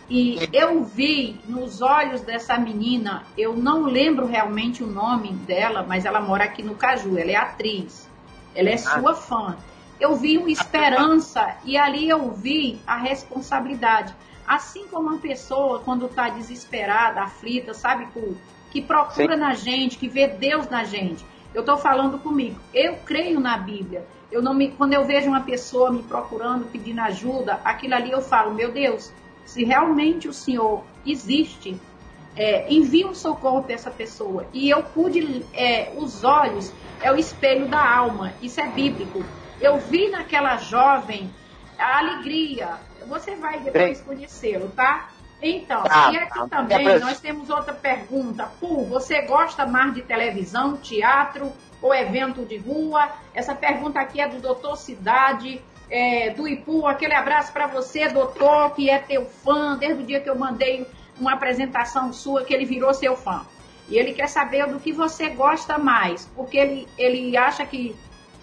[0.09, 6.03] E eu vi nos olhos dessa menina, eu não lembro realmente o nome dela, mas
[6.03, 8.09] ela mora aqui no Caju, ela é atriz,
[8.55, 8.77] ela é ah.
[8.77, 9.55] sua fã
[9.99, 14.15] eu vi uma esperança e ali eu vi a responsabilidade.
[14.47, 18.07] Assim como uma pessoa, quando está desesperada, aflita, sabe,
[18.71, 19.39] que procura Sim.
[19.39, 21.23] na gente, que vê Deus na gente.
[21.53, 22.59] Eu estou falando comigo.
[22.73, 24.07] Eu creio na Bíblia.
[24.31, 28.21] Eu não me, quando eu vejo uma pessoa me procurando, pedindo ajuda, aquilo ali eu
[28.21, 29.11] falo, meu Deus,
[29.49, 31.75] se realmente o Senhor existe,
[32.35, 34.45] é, envia um socorro para essa pessoa.
[34.53, 39.25] E eu pude, é, os olhos é o espelho da alma, isso é bíblico.
[39.59, 41.31] Eu vi naquela jovem
[41.79, 42.77] a alegria.
[43.07, 45.09] Você vai depois conhecê-lo, tá?
[45.41, 48.47] Então, ah, e aqui também nós temos outra pergunta.
[48.59, 53.09] Pô, você gosta mais de televisão, teatro ou evento de rua?
[53.33, 55.59] Essa pergunta aqui é do doutor Cidade,
[55.89, 56.87] é, do Ipu.
[56.87, 60.85] Aquele abraço para você, doutor, que é teu fã, desde o dia que eu mandei
[61.19, 63.45] uma apresentação sua, que ele virou seu fã.
[63.87, 67.95] E ele quer saber do que você gosta mais, porque ele, ele acha que,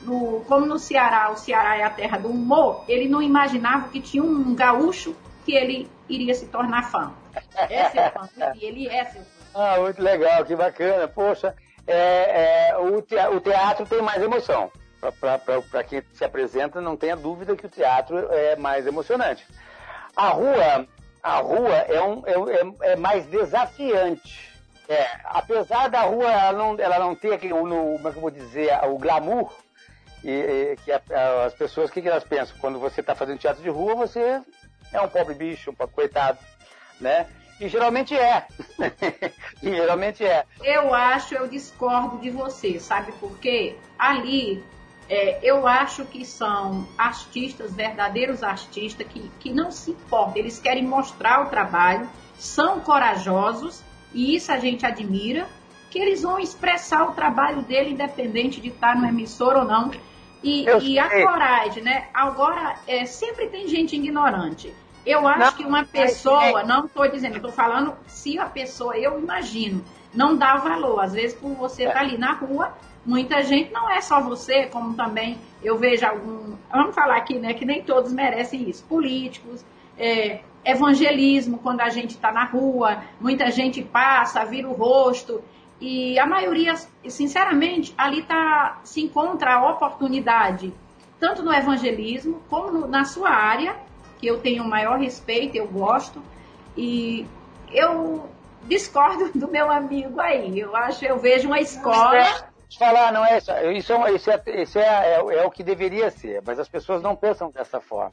[0.02, 4.00] no, como no Ceará, o Ceará é a terra do humor, ele não imaginava que
[4.00, 7.12] tinha um gaúcho que ele iria se tornar fã.
[7.54, 9.26] É seu fã, e ele é seu fã.
[9.58, 11.08] Ah, muito legal, que bacana.
[11.08, 11.54] Poxa,
[11.86, 14.70] é, é, o, o teatro tem mais emoção.
[15.12, 19.46] Para quem se apresenta, não tenha dúvida que o teatro é mais emocionante.
[20.16, 20.86] A rua,
[21.22, 24.56] a rua é, um, é, é, é mais desafiante
[24.88, 28.22] é, apesar da rua ela não, ela não ter aquele, no, como é que eu
[28.22, 29.52] vou dizer, o glamour,
[30.22, 31.00] e, e que a,
[31.44, 32.56] as pessoas, o que, que elas pensam?
[32.60, 34.40] Quando você está fazendo teatro de rua, você
[34.92, 36.38] é um pobre bicho, um coitado,
[37.00, 37.26] né?
[37.60, 38.46] E geralmente é.
[39.62, 40.44] e geralmente é.
[40.62, 43.76] Eu acho, eu discordo de você, sabe por quê?
[43.98, 44.62] Ali,
[45.08, 50.84] é, eu acho que são artistas, verdadeiros artistas, que, que não se importam, eles querem
[50.84, 55.46] mostrar o trabalho, são corajosos e isso a gente admira,
[55.90, 59.90] que eles vão expressar o trabalho dele independente de estar no emissor ou não.
[60.42, 62.08] E, e a coragem, né?
[62.12, 64.72] Agora, é, sempre tem gente ignorante.
[65.04, 69.18] Eu acho não, que uma pessoa, não estou dizendo, estou falando se a pessoa, eu
[69.18, 71.00] imagino, não dá valor.
[71.00, 71.94] Às vezes, por você estar é.
[71.94, 72.72] tá ali na rua,
[73.06, 76.56] muita gente, não é só você, como também eu vejo algum.
[76.70, 77.54] Vamos falar aqui, né?
[77.54, 78.84] Que nem todos merecem isso.
[78.84, 79.64] Políticos,
[79.96, 85.42] é, evangelismo quando a gente está na rua, muita gente passa, vira o rosto.
[85.80, 86.74] E a maioria,
[87.08, 90.72] sinceramente, ali tá, se encontra a oportunidade,
[91.20, 93.76] tanto no evangelismo como no, na sua área,
[94.18, 96.20] que eu tenho o maior respeito, eu gosto.
[96.76, 97.26] E
[97.70, 98.28] eu
[98.64, 100.58] discordo do meu amigo aí.
[100.58, 102.45] Eu acho, eu vejo uma escola.
[102.68, 103.52] Te falar, não é isso.
[103.52, 107.02] Isso, é, isso, é, isso é, é, é o que deveria ser, mas as pessoas
[107.02, 108.12] não pensam dessa forma.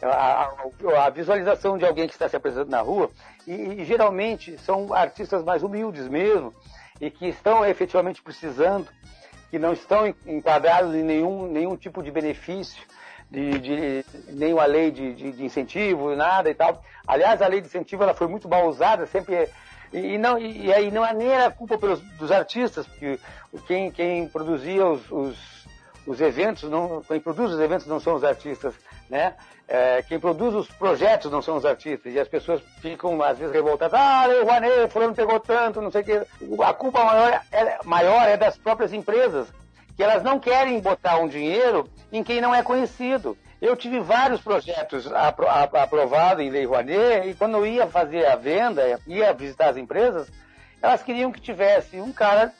[0.00, 3.10] A, a, a, visualização de alguém que está se apresentando na rua,
[3.46, 6.54] e, e, geralmente são artistas mais humildes mesmo,
[7.00, 8.86] e que estão efetivamente precisando,
[9.50, 12.80] que não estão enquadrados em nenhum, nenhum tipo de benefício,
[13.28, 16.82] de, de nenhuma lei de, de, de, incentivo, nada e tal.
[17.06, 19.48] Aliás, a lei de incentivo ela foi muito mal usada, sempre.
[19.92, 23.18] E, não, e, aí não é nem era culpa pelos, dos artistas, porque
[23.66, 25.36] quem, quem produzia os, os,
[26.06, 28.74] os eventos, não, quem produz os eventos não são os artistas,
[29.08, 29.34] né?
[29.68, 32.14] É, quem produz os projetos não são os artistas.
[32.14, 33.98] E as pessoas ficam, às vezes, revoltadas.
[33.98, 36.26] Ah, o Rouanet, fulano pegou tanto, não sei o quê.
[36.64, 39.48] A culpa maior é, maior é das próprias empresas,
[39.96, 43.36] que elas não querem botar um dinheiro em quem não é conhecido.
[43.60, 49.00] Eu tive vários projetos aprovados em Lei Rouanet, e quando eu ia fazer a venda,
[49.06, 50.28] ia visitar as empresas,
[50.82, 52.52] elas queriam que tivesse um cara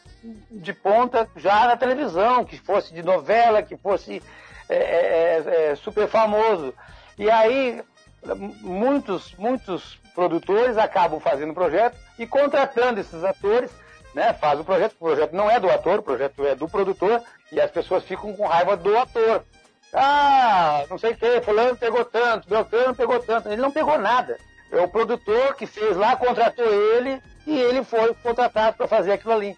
[0.50, 4.22] de ponta já na televisão, que fosse de novela, que fosse
[4.68, 6.74] é, é, é, é super famoso.
[7.18, 7.82] E aí,
[8.60, 13.70] muitos, muitos produtores acabam fazendo projeto e contratando esses atores,
[14.14, 14.32] né?
[14.32, 17.60] Faz o projeto, o projeto não é do ator, o projeto é do produtor, e
[17.60, 19.44] as pessoas ficam com raiva do ator.
[19.98, 23.48] Ah, não sei o que, fulano pegou tanto, Beltrano pegou tanto.
[23.48, 24.38] Ele não pegou nada.
[24.70, 29.32] É o produtor que fez lá, contratou ele, e ele foi contratado para fazer aquilo
[29.32, 29.56] ali.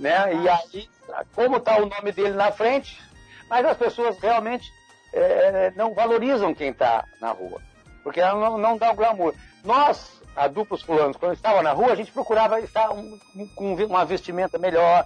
[0.00, 0.34] Né?
[0.34, 0.88] E aí,
[1.32, 3.00] como está o nome dele na frente,
[3.48, 4.68] mas as pessoas realmente
[5.12, 7.62] é, não valorizam quem está na rua,
[8.02, 9.34] porque ela não, não dá o glamour.
[9.64, 13.18] Nós, adultos fulanos, quando estava na rua, a gente procurava estar um,
[13.54, 15.04] com uma vestimenta melhor,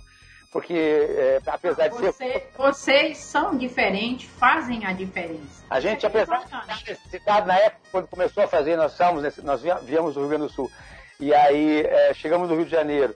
[0.52, 2.50] porque é, apesar de Você, ser...
[2.56, 5.64] Vocês são diferentes, fazem a diferença.
[5.70, 6.44] A gente, é apesar
[6.84, 10.46] de estar na época, quando começou a fazer, nós, estávamos, nós viemos do Rio Grande
[10.46, 10.70] do Sul,
[11.18, 13.14] e aí é, chegamos no Rio de Janeiro,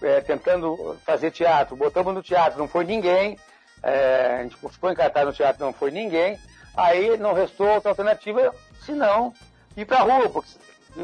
[0.00, 3.36] é, tentando fazer teatro, botamos no teatro, não foi ninguém,
[3.82, 6.38] é, a gente ficou encartado no teatro, não foi ninguém.
[6.76, 8.54] Aí não restou outra alternativa
[8.84, 9.32] senão
[9.76, 10.50] ir para a rua, porque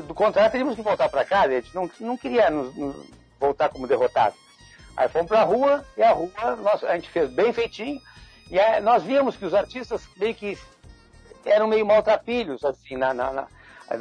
[0.07, 1.53] do contrário teríamos que voltar para casa.
[1.53, 2.97] A gente não, não queria nos, nos
[3.39, 4.35] voltar como derrotado.
[4.97, 8.01] Aí fomos para a rua e a rua nós, a gente fez bem feitinho.
[8.51, 10.59] E aí, nós víamos que os artistas meio que
[11.45, 13.47] eram meio maltrapilhos, assim, na, na, na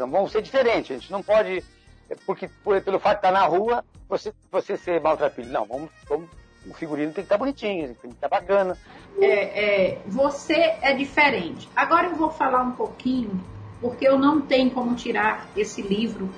[0.05, 0.91] vão ser diferentes.
[0.91, 1.63] A gente não pode,
[2.09, 5.49] é, porque por, pelo fato de estar na rua, você, você ser maltrapilho.
[5.49, 6.29] Não, vamos, vamos,
[6.65, 8.77] o figurino tem que estar bonitinho, tem que estar bacana.
[9.19, 11.69] É, é, você é diferente.
[11.75, 13.41] Agora eu vou falar um pouquinho,
[13.79, 16.29] porque eu não tenho como tirar esse livro,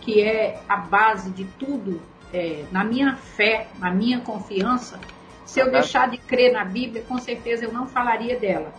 [0.00, 2.00] que é a base de tudo,
[2.32, 4.98] é, na minha fé, na minha confiança.
[5.44, 8.74] Se eu deixar de crer na Bíblia, com certeza eu não falaria dela.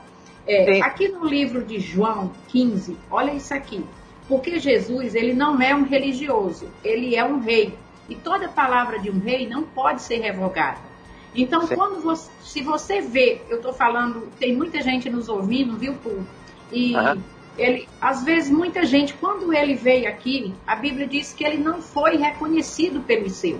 [0.45, 3.83] É, aqui no livro de João 15, olha isso aqui.
[4.27, 7.73] Porque Jesus, ele não é um religioso, ele é um rei.
[8.09, 10.79] E toda palavra de um rei não pode ser revogada.
[11.35, 11.75] Então, Sim.
[11.75, 16.11] quando você, se você vê, eu estou falando, tem muita gente nos ouvindo, viu, Pô?
[16.71, 17.21] E uhum.
[17.57, 21.81] Ele, às vezes, muita gente, quando ele veio aqui, a Bíblia diz que ele não
[21.81, 23.59] foi reconhecido pelo seu.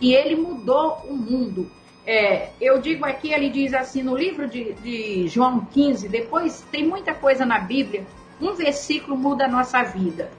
[0.00, 1.70] E ele mudou o mundo.
[2.06, 6.86] É, eu digo aqui, ele diz assim, no livro de, de João 15, depois tem
[6.86, 8.06] muita coisa na Bíblia,
[8.40, 10.30] um versículo muda a nossa vida.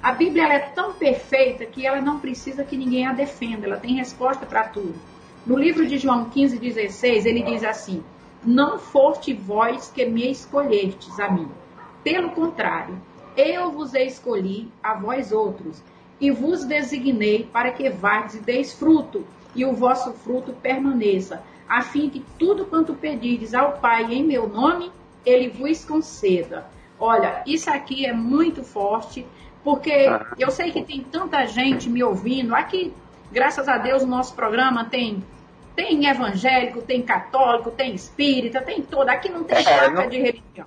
[0.00, 3.96] A Bíblia é tão perfeita que ela não precisa que ninguém a defenda, ela tem
[3.96, 4.94] resposta para tudo.
[5.44, 8.04] No livro de João 15, 16, ele diz assim:
[8.44, 11.48] Não foste vós que me escolhestes a mim.
[12.06, 13.02] Pelo contrário,
[13.36, 15.82] eu vos escolhi a vós outros,
[16.20, 19.26] e vos designei para que vardes e deis fruto,
[19.56, 24.48] e o vosso fruto permaneça, a fim que tudo quanto pedirdes ao Pai em meu
[24.48, 24.92] nome,
[25.24, 26.68] ele vos conceda.
[26.96, 29.26] Olha, isso aqui é muito forte,
[29.64, 30.06] porque
[30.38, 32.54] eu sei que tem tanta gente me ouvindo.
[32.54, 32.94] Aqui,
[33.32, 35.24] graças a Deus, o nosso programa tem
[35.74, 39.10] tem evangélico, tem católico, tem espírita, tem toda.
[39.10, 40.08] Aqui não tem é, não...
[40.08, 40.66] de religião.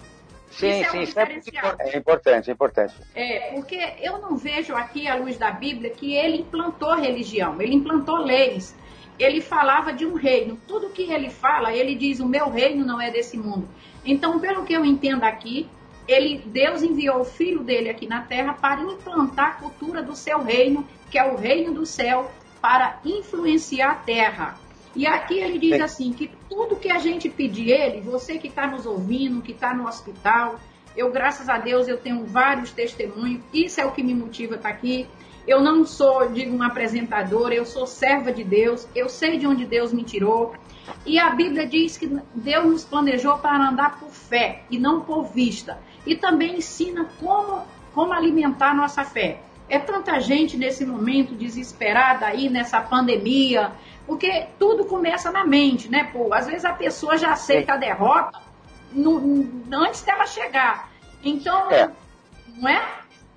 [0.52, 2.94] Sim, isso é sim, isso é, é importante, é importante.
[3.16, 7.76] É, porque eu não vejo aqui, à luz da Bíblia, que ele implantou religião, ele
[7.76, 8.76] implantou leis.
[9.18, 10.58] Ele falava de um reino.
[10.68, 13.68] Tudo que ele fala, ele diz: o meu reino não é desse mundo.
[14.06, 15.70] Então, pelo que eu entendo aqui,
[16.08, 20.42] ele, Deus enviou o filho dele aqui na terra para implantar a cultura do seu
[20.42, 22.32] reino, que é o reino do céu,
[22.62, 24.58] para influenciar a terra.
[25.00, 28.68] E aqui ele diz assim: que tudo que a gente pedir ele, você que está
[28.68, 30.60] nos ouvindo, que está no hospital,
[30.94, 34.58] eu, graças a Deus, eu tenho vários testemunhos, isso é o que me motiva a
[34.58, 35.08] estar tá aqui.
[35.48, 39.66] Eu não sou, digo, uma apresentadora, eu sou serva de Deus, eu sei de onde
[39.66, 40.54] Deus me tirou.
[41.06, 45.24] E a Bíblia diz que Deus nos planejou para andar por fé e não por
[45.24, 45.80] vista.
[46.06, 47.62] E também ensina como,
[47.94, 49.40] como alimentar nossa fé.
[49.70, 53.72] É tanta gente nesse momento desesperada aí nessa pandemia,
[54.10, 56.34] porque tudo começa na mente, né, pô?
[56.34, 58.42] Às vezes a pessoa já aceita a derrota
[58.92, 60.90] no, no, antes dela chegar.
[61.24, 61.92] Então, é.
[62.56, 62.84] não é?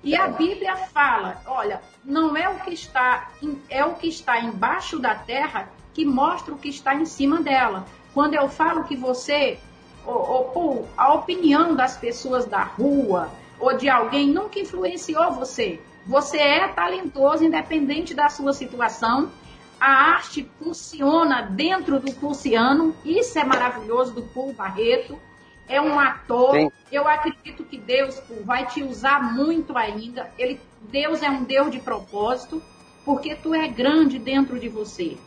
[0.03, 3.29] E a Bíblia fala, olha, não é o que está
[3.69, 7.85] é o que está embaixo da terra que mostra o que está em cima dela.
[8.11, 9.59] Quando eu falo que você,
[10.03, 15.79] ou, ou, a opinião das pessoas da rua ou de alguém nunca influenciou você.
[16.07, 19.31] Você é talentoso, independente da sua situação.
[19.83, 22.95] A arte funciona dentro do pulciano.
[23.03, 25.19] Isso é maravilhoso do Paul Barreto.
[25.67, 26.55] É um ator.
[26.55, 26.71] Sim.
[26.89, 30.31] Eu acredito que Deus vai te usar muito ainda.
[30.37, 32.63] Ele, Deus é um Deus de propósito,
[33.03, 35.17] porque tu é grande dentro de você.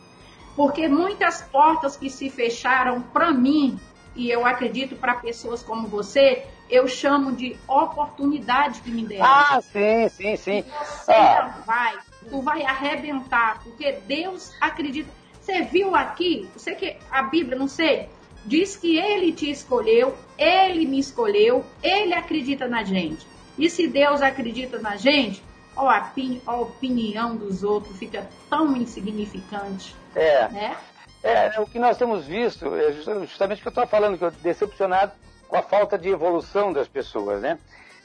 [0.55, 3.79] Porque muitas portas que se fecharam para mim,
[4.15, 9.23] e eu acredito para pessoas como você, eu chamo de oportunidade que me deram.
[9.23, 10.63] Ah, sim, sim, sim.
[10.63, 11.59] Você ah.
[11.63, 11.95] vai,
[12.29, 15.09] tu vai arrebentar, porque Deus acredita.
[15.41, 18.09] Você viu aqui, você que a Bíblia, não sei,
[18.45, 23.25] diz que ele te escolheu, ele me escolheu, ele acredita na gente.
[23.57, 25.41] E se Deus acredita na gente,
[25.75, 26.11] ó, a,
[26.45, 29.95] a opinião dos outros fica tão insignificante.
[30.15, 30.47] É.
[30.49, 30.77] Né?
[31.23, 34.31] É, o que nós temos visto, é justamente o que eu estou falando, que eu
[34.31, 35.11] decepcionado
[35.47, 37.57] com a falta de evolução das pessoas, né?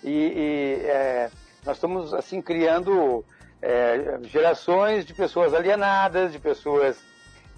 [0.03, 1.31] E, e é,
[1.65, 3.25] nós estamos, assim, criando
[3.63, 6.99] é, gerações de pessoas alienadas, de pessoas,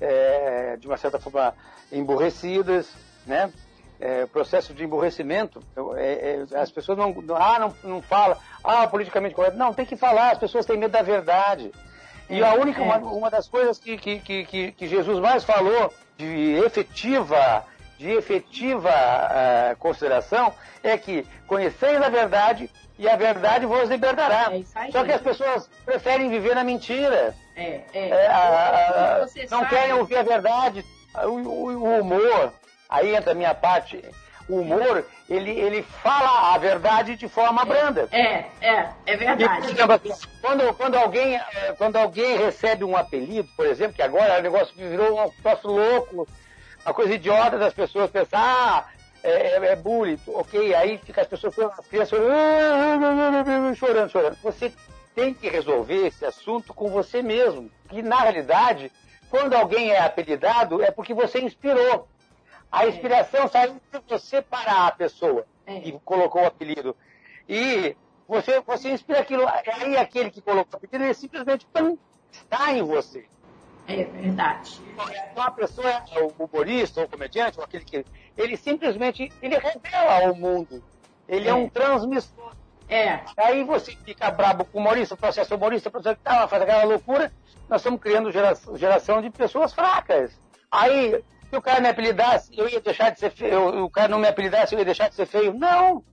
[0.01, 1.55] é, de uma certa forma,
[1.91, 2.95] emborrecidas,
[3.27, 3.51] né?
[4.01, 5.63] É, processo de emborrecimento,
[5.97, 9.57] é, é, as pessoas não, ah, não, não fala, ah, politicamente correto.
[9.57, 11.73] Não, tem que falar, as pessoas têm medo da verdade.
[12.29, 16.57] E a única, uma, uma das coisas que, que, que, que Jesus mais falou de
[16.65, 17.65] efetiva
[17.99, 20.53] de efetiva uh, consideração
[20.83, 24.51] é que conheceis a verdade e a verdade vos libertará.
[24.53, 27.35] É Só que as pessoas preferem viver na mentira.
[27.57, 28.09] É, é.
[28.09, 29.19] é a, a,
[29.51, 29.69] não sabe.
[29.69, 30.85] querem ouvir a verdade.
[31.25, 32.53] O, o, o, humor,
[32.89, 34.03] aí entra a minha parte.
[34.49, 38.09] O humor, ele, ele fala a verdade de forma é, branda.
[38.13, 40.09] É, é, é verdade.
[40.09, 44.43] E, quando, quando, alguém, eh, quando alguém recebe um apelido, por exemplo, que agora o
[44.43, 46.29] negócio virou um troço louco,
[46.85, 48.85] uma coisa idiota das pessoas pensar, ah,
[49.25, 50.75] é, é, é bullying, ok?
[50.75, 52.19] Aí fica as pessoas, as crianças
[53.77, 54.37] chorando, chorando.
[54.43, 54.73] Você
[55.15, 57.71] tem que resolver esse assunto com você mesmo.
[57.91, 58.93] E, na realidade,
[59.31, 62.07] quando alguém é apelidado, é porque você inspirou.
[62.71, 65.81] A inspiração saiu de você para a pessoa É.
[65.81, 66.97] que colocou o apelido.
[67.49, 67.97] E
[68.29, 69.47] você, você inspira aquilo.
[69.49, 71.97] Aí aquele que colocou o apelido, ele simplesmente pum,
[72.33, 73.25] está em você.
[73.87, 74.81] É verdade.
[75.37, 78.05] A pessoa, é o humorista, ou o comediante, ou aquele que.
[78.37, 80.83] Ele simplesmente ele revela ao mundo.
[81.29, 81.55] Ele é, É.
[81.55, 82.53] um transmissor.
[82.89, 87.33] É, Aí você fica brabo com o humorista, o humorista, processa tal, faz aquela loucura.
[87.69, 90.39] Nós estamos criando gera- geração de pessoas fracas.
[90.71, 93.85] Aí, se o cara me apelidasse, eu ia deixar de ser feio.
[93.85, 95.55] O cara não me apelidasse, eu ia deixar de ser feio.
[95.55, 96.05] Não!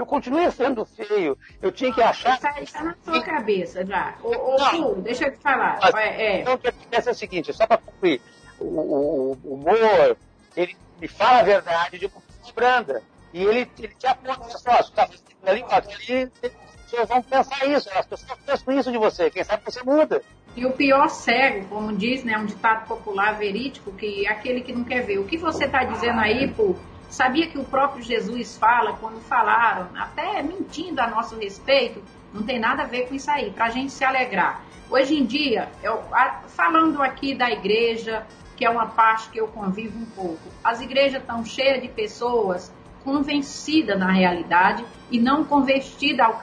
[0.00, 1.36] Eu continuei sendo feio.
[1.60, 2.38] Eu tinha que achar.
[2.56, 4.14] aí está na sua cabeça já.
[4.22, 4.94] Ô, ô Não.
[4.94, 5.78] Pu, deixa eu te falar.
[5.82, 6.40] Mas, É, é.
[6.40, 8.18] Então, o que acontece é o seguinte, só para concluir,
[8.58, 10.16] o, o- o humor,
[10.56, 12.22] ele, ele fala a verdade de uma
[12.54, 13.02] branda.
[13.34, 17.22] E ele, ele te aponta, olha só, você está fazendo ali, ali, as pessoas vão
[17.22, 20.22] pensar isso, as pessoas pensam isso de você, quem sabe você muda.
[20.56, 24.72] E o pior cego, como diz, né, um ditado popular verídico, que é aquele que
[24.72, 25.18] não quer ver.
[25.18, 26.74] O que você está dizendo aí, pô,
[27.10, 32.02] sabia que o próprio Jesus fala, quando falaram, até mentindo a nosso respeito,
[32.32, 34.62] não tem nada a ver com isso aí, para a gente se alegrar.
[34.88, 36.02] Hoje em dia, eu,
[36.48, 41.20] falando aqui da igreja, que é uma parte que eu convivo um pouco, as igrejas
[41.20, 42.72] estão cheias de pessoas
[43.04, 46.40] convencidas na realidade e não convertidas ao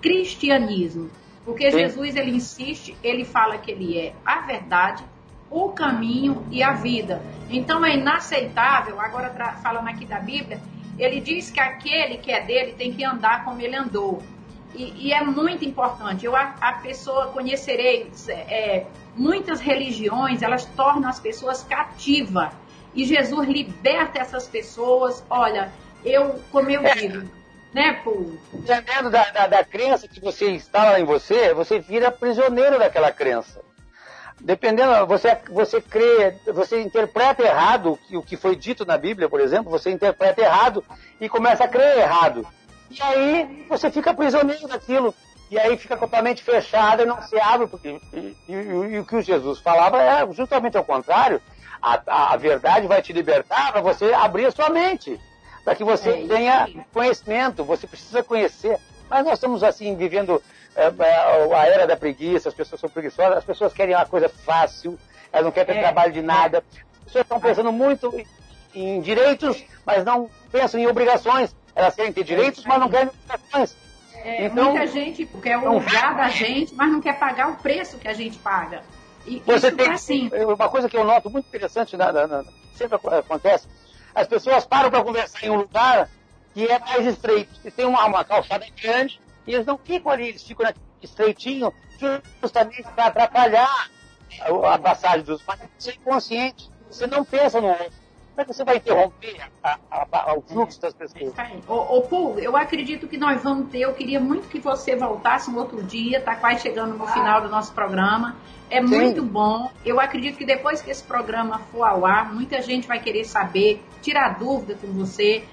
[0.00, 1.10] cristianismo.
[1.44, 1.78] Porque Sim.
[1.78, 5.04] Jesus, ele insiste, ele fala que ele é a verdade,
[5.50, 7.22] o caminho e a vida.
[7.50, 9.30] Então é inaceitável, agora
[9.62, 10.60] falando aqui da Bíblia,
[10.98, 14.22] ele diz que aquele que é dele tem que andar como ele andou.
[14.74, 16.26] E, e é muito importante.
[16.26, 18.86] Eu, a, a pessoa conhecereis é,
[19.16, 22.50] muitas religiões, elas tornam as pessoas cativas.
[22.94, 25.24] E Jesus liberta essas pessoas.
[25.30, 25.72] Olha,
[26.04, 26.94] eu, como eu É.
[26.94, 27.28] digo,
[27.72, 28.32] né, Pô?
[28.52, 33.62] Dependendo da, da, da crença que você instala em você, você vira prisioneiro daquela crença.
[34.40, 39.70] Dependendo, você, você crê, você interpreta errado o que- foi dito na Bíblia, por exemplo,
[39.70, 40.84] você interpreta errado
[41.20, 42.46] e começa a crer errado.
[42.90, 45.14] E aí você fica prisioneiro daquilo.
[45.50, 48.52] E aí fica completamente fechado e não se abre, porque e, e-
[48.94, 51.40] e o que o Jesus falava é justamente ao contrário.
[51.80, 55.20] A, a, a verdade vai te libertar para você abrir a sua mente,
[55.64, 58.78] para que você É tenha conhecimento, você precisa conhecer.
[59.08, 60.42] Mas nós estamos assim vivendo
[60.76, 64.98] a era da preguiça, as pessoas são preguiçosas, as pessoas querem uma coisa fácil,
[65.32, 66.58] elas não querem ter É, trabalho de nada.
[66.98, 68.12] As pessoas estão pensando muito
[68.74, 71.54] em direitos, mas não pensam em obrigações.
[71.76, 73.76] Elas querem ter direitos, mas não querem obrigações.
[74.14, 77.98] É, Então- muita gente quer Então, usar da gente, mas não quer pagar o preço
[77.98, 78.82] que a gente paga.
[79.26, 80.30] E Você tem assim.
[80.44, 82.44] uma coisa que eu noto muito interessante, na, na- na-
[82.74, 83.66] sempre aco- acontece,
[84.14, 86.08] as pessoas param para conversar em um lugar
[86.52, 90.28] que é mais estreito, que tem uma, uma calçada grande, e eles não ficam ali,
[90.28, 90.70] eles ficam
[91.02, 91.72] estreitinho,
[92.42, 93.88] justamente para atrapalhar
[94.40, 98.04] a, passagem dos mas você é inconsciente, você não pensa no outro.
[98.34, 101.32] Como é que você vai interromper a- a- a- o fluxo das pessoas?
[101.38, 101.62] Aí.
[101.68, 103.78] Ô, ô Pul, eu acredito que nós vamos ter.
[103.82, 107.48] Eu queria muito que você voltasse um outro dia, tá quase chegando no final do
[107.48, 108.34] nosso programa.
[108.68, 108.88] É Sim.
[108.88, 109.70] muito bom.
[109.84, 113.80] Eu acredito que depois que esse programa for ao ar, muita gente vai querer saber,
[114.02, 115.44] tirar dúvida com você.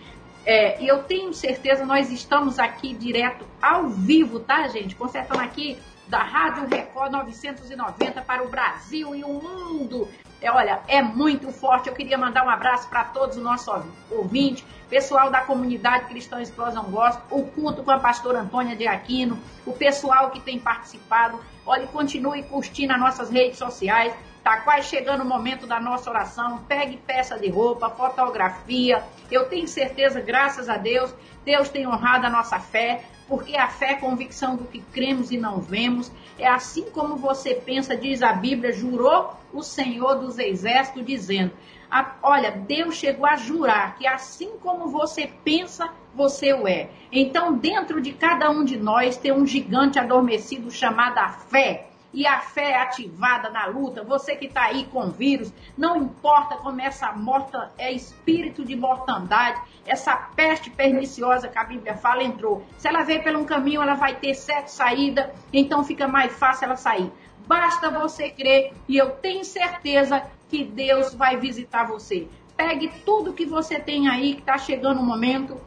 [0.45, 4.95] É, e eu tenho certeza, nós estamos aqui direto ao vivo, tá, gente?
[4.95, 5.77] Consertando aqui
[6.07, 10.07] da Rádio Record 990 para o Brasil e o mundo.
[10.41, 11.87] É, olha, é muito forte.
[11.87, 16.85] Eu queria mandar um abraço para todos os nossos ouvintes, pessoal da comunidade Cristã Explosão
[16.85, 21.39] Gospel, o culto com a pastora Antônia de Aquino, o pessoal que tem participado.
[21.65, 24.13] Olha, continue curtindo as nossas redes sociais.
[24.43, 26.63] Tá quase chegando o momento da nossa oração.
[26.67, 29.03] Pegue peça de roupa, fotografia.
[29.29, 31.13] Eu tenho certeza, graças a Deus,
[31.45, 35.37] Deus tem honrado a nossa fé, porque a fé é convicção do que cremos e
[35.37, 36.11] não vemos.
[36.39, 41.51] É assim como você pensa, diz a Bíblia, jurou o Senhor dos Exércitos, dizendo:
[42.23, 46.89] Olha, Deus chegou a jurar que assim como você pensa, você o é.
[47.11, 51.90] Então, dentro de cada um de nós tem um gigante adormecido chamado a fé.
[52.13, 54.03] E a fé é ativada na luta.
[54.03, 59.61] Você que está aí com vírus, não importa como essa morta é espírito de mortandade,
[59.85, 62.65] essa peste perniciosa que a Bíblia fala entrou.
[62.77, 66.65] Se ela veio pelo um caminho, ela vai ter sete saídas, então fica mais fácil
[66.65, 67.11] ela sair.
[67.47, 72.27] Basta você crer e eu tenho certeza que Deus vai visitar você.
[72.55, 75.59] Pegue tudo que você tem aí, que está chegando o momento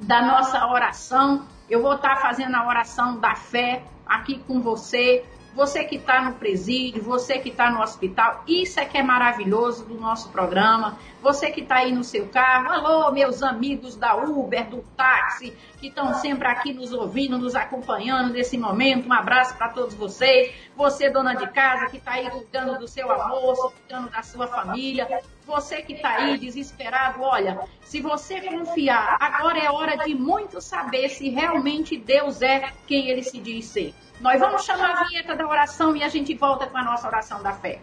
[0.00, 1.46] da nossa oração.
[1.68, 5.24] Eu vou estar fazendo a oração da fé aqui com você.
[5.56, 9.86] Você que está no presídio, você que está no hospital, isso é que é maravilhoso
[9.86, 10.98] do nosso programa.
[11.22, 15.90] Você que está aí no seu carro, alô, meus amigos da Uber, do táxi, que
[15.90, 19.08] estão sempre aqui nos ouvindo, nos acompanhando nesse momento.
[19.08, 20.52] Um abraço para todos vocês.
[20.74, 25.22] Você, dona de casa, que está aí cuidando do seu almoço, cuidando da sua família.
[25.46, 31.08] Você que está aí desesperado, olha, se você confiar, agora é hora de muito saber
[31.08, 33.94] se realmente Deus é quem ele se diz ser.
[34.20, 37.40] Nós vamos chamar a vinheta da oração e a gente volta com a nossa oração
[37.42, 37.80] da fé.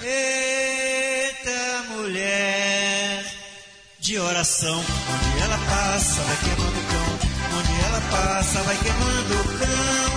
[0.00, 3.42] Eita mulher
[4.02, 4.82] de oração,
[5.44, 7.08] ela passa vai queimando o cão,
[7.58, 10.12] onde ela passa vai queimando o cão.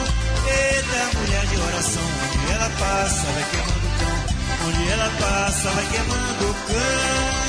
[0.48, 5.86] Eita mulher de oração, onde ela passa vai queimando o cão, onde ela passa vai
[5.86, 7.46] queimando o cão.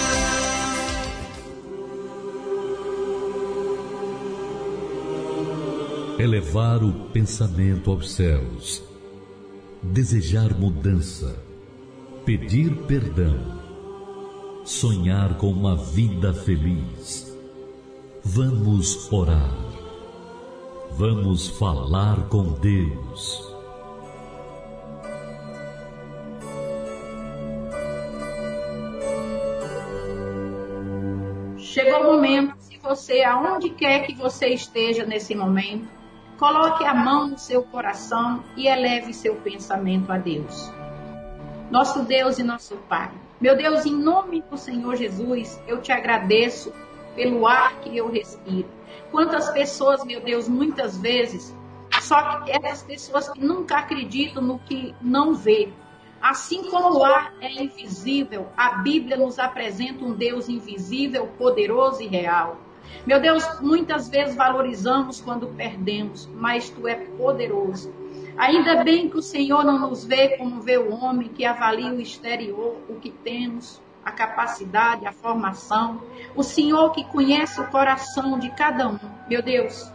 [6.18, 8.82] elevar o pensamento aos céus,
[9.82, 11.36] desejar mudança,
[12.24, 13.60] pedir perdão,
[14.64, 17.25] sonhar com uma vida feliz.
[18.28, 19.54] Vamos orar.
[20.90, 23.54] Vamos falar com Deus.
[31.56, 35.88] Chegou o momento, se você, aonde quer que você esteja nesse momento,
[36.38, 40.70] Coloque a mão no seu coração e eleve seu pensamento a Deus.
[41.70, 43.10] Nosso Deus e nosso Pai.
[43.40, 46.70] Meu Deus, em nome do Senhor Jesus, eu te agradeço
[47.16, 48.68] pelo ar que eu respiro.
[49.10, 51.56] Quantas pessoas, meu Deus, muitas vezes,
[52.00, 55.70] só que essas pessoas que nunca acreditam no que não vê.
[56.20, 62.06] Assim como o ar é invisível, a Bíblia nos apresenta um Deus invisível, poderoso e
[62.06, 62.58] real.
[63.06, 67.92] Meu Deus, muitas vezes valorizamos quando perdemos, mas tu é poderoso.
[68.36, 72.00] Ainda bem que o Senhor não nos vê como vê o homem que avalia o
[72.00, 76.00] exterior, o que temos, a capacidade, a formação.
[76.36, 79.00] O Senhor que conhece o coração de cada um.
[79.28, 79.90] Meu Deus,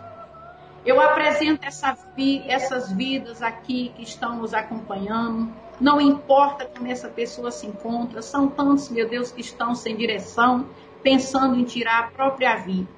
[0.86, 1.98] eu apresento essa
[2.46, 5.50] essas vidas aqui que estão nos acompanhando.
[5.80, 10.68] Não importa como essa pessoa se encontra, são tantos, meu Deus, que estão sem direção,
[11.02, 12.90] pensando em tirar a própria vida.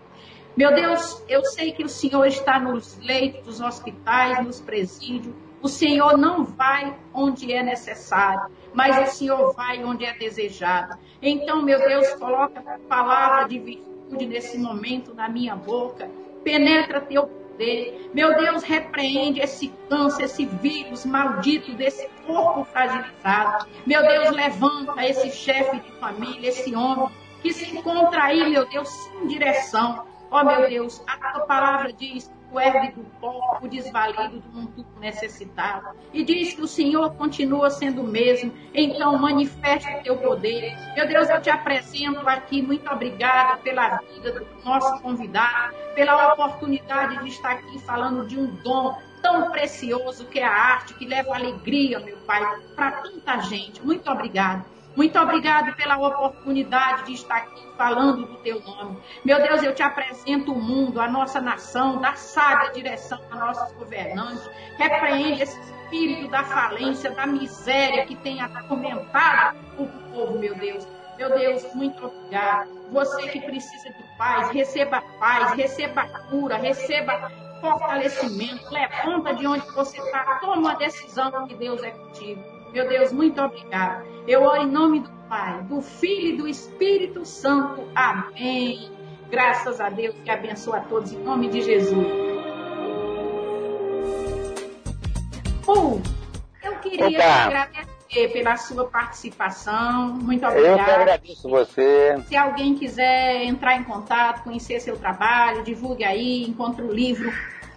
[0.58, 5.36] Meu Deus, eu sei que o Senhor está nos leitos dos hospitais, nos presídios.
[5.64, 11.00] O Senhor não vai onde é necessário, mas o Senhor vai onde é desejado.
[11.22, 16.12] Então, meu Deus, coloca a palavra de virtude nesse momento na minha boca.
[16.44, 18.12] Penetra teu poder.
[18.14, 23.66] Meu Deus, repreende esse câncer, esse vírus maldito desse corpo fragilizado.
[23.86, 27.08] Meu Deus, levanta esse chefe de família, esse homem
[27.42, 30.06] que se encontra aí, meu Deus, sem direção.
[30.30, 34.50] Ó oh, meu Deus, a tua palavra diz o ergue do pó, o desvalido do
[34.50, 35.96] mundo necessitado.
[36.14, 38.54] E diz que o Senhor continua sendo o mesmo.
[38.74, 40.76] Então, manifeste o teu poder.
[40.96, 42.62] Meu Deus, eu te apresento aqui.
[42.62, 48.48] Muito obrigada pela vida do nosso convidado, pela oportunidade de estar aqui falando de um
[48.64, 52.42] dom tão precioso que é a arte, que leva alegria, meu Pai,
[52.76, 53.84] para tanta gente.
[53.84, 54.66] Muito obrigada.
[54.96, 58.98] Muito obrigado pela oportunidade de estar aqui falando do teu nome.
[59.26, 63.72] Meu Deus, eu te apresento o mundo, a nossa nação, da sábia direção a nossos
[63.74, 64.48] governantes.
[64.78, 70.88] Repreende esse espírito da falência, da miséria que tem atormentado o povo, meu Deus.
[71.18, 72.70] Meu Deus, muito obrigado.
[72.92, 77.32] Você que precisa de paz, receba paz, receba cura, receba
[77.62, 78.72] fortalecimento.
[78.72, 82.53] Levanta de onde você está, toma uma decisão que Deus é contigo.
[82.74, 84.04] Meu Deus, muito obrigado.
[84.28, 87.88] Eu oro em nome do Pai, do Filho e do Espírito Santo.
[87.94, 88.92] Amém.
[89.30, 92.08] Graças a Deus que abençoa a todos em nome de Jesus.
[95.68, 96.02] Uh,
[96.64, 97.46] eu queria Opa.
[97.46, 100.08] agradecer pela sua participação.
[100.14, 100.82] Muito obrigada.
[100.82, 102.16] Eu que agradeço você.
[102.28, 107.32] Se alguém quiser entrar em contato, conhecer seu trabalho, divulgue aí, encontre o livro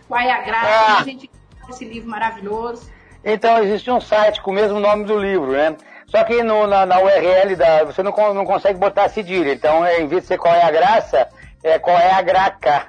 [0.09, 1.01] Qual é a Graça, ah.
[1.01, 1.31] a gente
[1.69, 2.96] esse livro maravilhoso.
[3.29, 5.75] Então, existe um site com o mesmo nome do livro, né?
[6.07, 9.53] Só que no, na, na, URL da, você não, não consegue botar cedilha.
[9.53, 11.27] Então, é, em vez de ser qual é a graça,
[11.65, 12.87] é qual é a graca,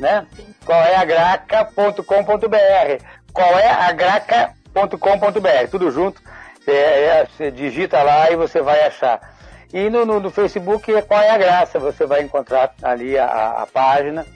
[0.00, 0.26] né?
[0.66, 2.02] Qual é a graca.com.br.
[3.32, 5.70] Qual é a graca.com.br.
[5.70, 6.20] Tudo junto.
[6.60, 9.20] Você, é, você, digita lá e você vai achar.
[9.72, 11.78] E no, no, no, Facebook é qual é a graça.
[11.78, 14.26] Você vai encontrar ali a, a página.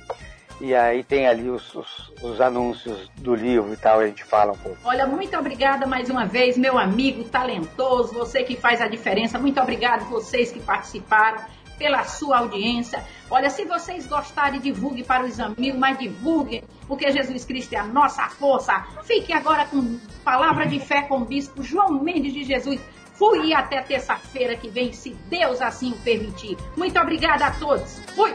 [0.62, 4.52] E aí tem ali os, os, os, anúncios do livro e tal, a gente fala
[4.52, 4.78] um pouco.
[4.84, 9.40] Olha, muito obrigada mais uma vez, meu amigo talentoso, você que faz a diferença.
[9.40, 11.42] Muito obrigado vocês que participaram
[11.76, 13.04] pela sua audiência.
[13.28, 17.84] Olha, se vocês gostarem, divulgue para os amigos, mas divulguem porque Jesus Cristo é a
[17.84, 18.86] nossa força.
[19.02, 22.80] Fique agora com palavra de fé com o bispo João Mendes de Jesus.
[23.14, 26.56] Fui até terça-feira que vem, se Deus assim o permitir.
[26.76, 27.98] Muito obrigada a todos.
[28.14, 28.32] Fui!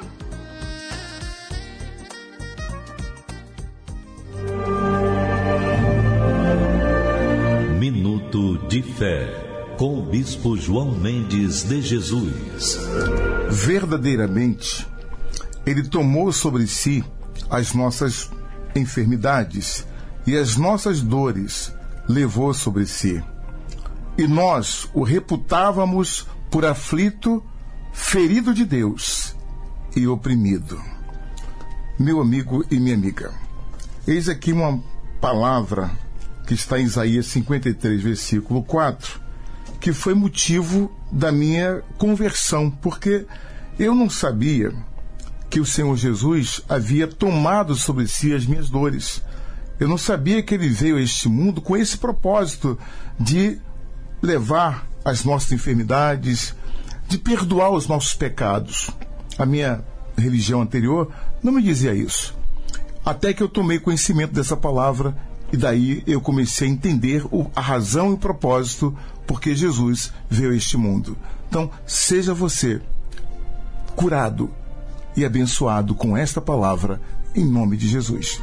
[8.27, 12.77] Minuto de Fé, com o Bispo João Mendes de Jesus.
[13.49, 14.85] Verdadeiramente,
[15.65, 17.01] ele tomou sobre si
[17.49, 18.29] as nossas
[18.75, 19.87] enfermidades
[20.25, 21.73] e as nossas dores
[22.07, 23.23] levou sobre si.
[24.17, 27.41] E nós o reputávamos por aflito,
[27.93, 29.35] ferido de Deus
[29.95, 30.81] e oprimido.
[31.97, 33.31] Meu amigo e minha amiga,
[34.05, 34.83] eis aqui uma
[35.21, 35.89] palavra
[36.47, 39.19] que está em Isaías 53, versículo 4,
[39.81, 43.25] que foi motivo da minha conversão, porque
[43.77, 44.73] eu não sabia
[45.49, 49.21] que o Senhor Jesus havia tomado sobre si as minhas dores.
[49.77, 52.79] Eu não sabia que ele veio a este mundo com esse propósito
[53.19, 53.59] de
[54.21, 56.55] levar as nossas enfermidades,
[57.09, 58.89] de perdoar os nossos pecados.
[59.37, 59.83] A minha
[60.17, 61.11] religião anterior
[61.43, 62.33] não me dizia isso.
[63.05, 65.15] Até que eu tomei conhecimento dessa palavra
[65.51, 67.23] e daí eu comecei a entender
[67.55, 68.95] a razão e o propósito
[69.25, 71.17] porque Jesus veio a este mundo.
[71.49, 72.81] Então, seja você
[73.95, 74.49] curado
[75.15, 77.01] e abençoado com esta palavra,
[77.35, 78.41] em nome de Jesus.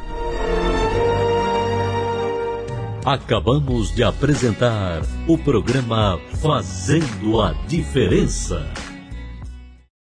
[3.05, 8.67] Acabamos de apresentar o programa Fazendo a Diferença.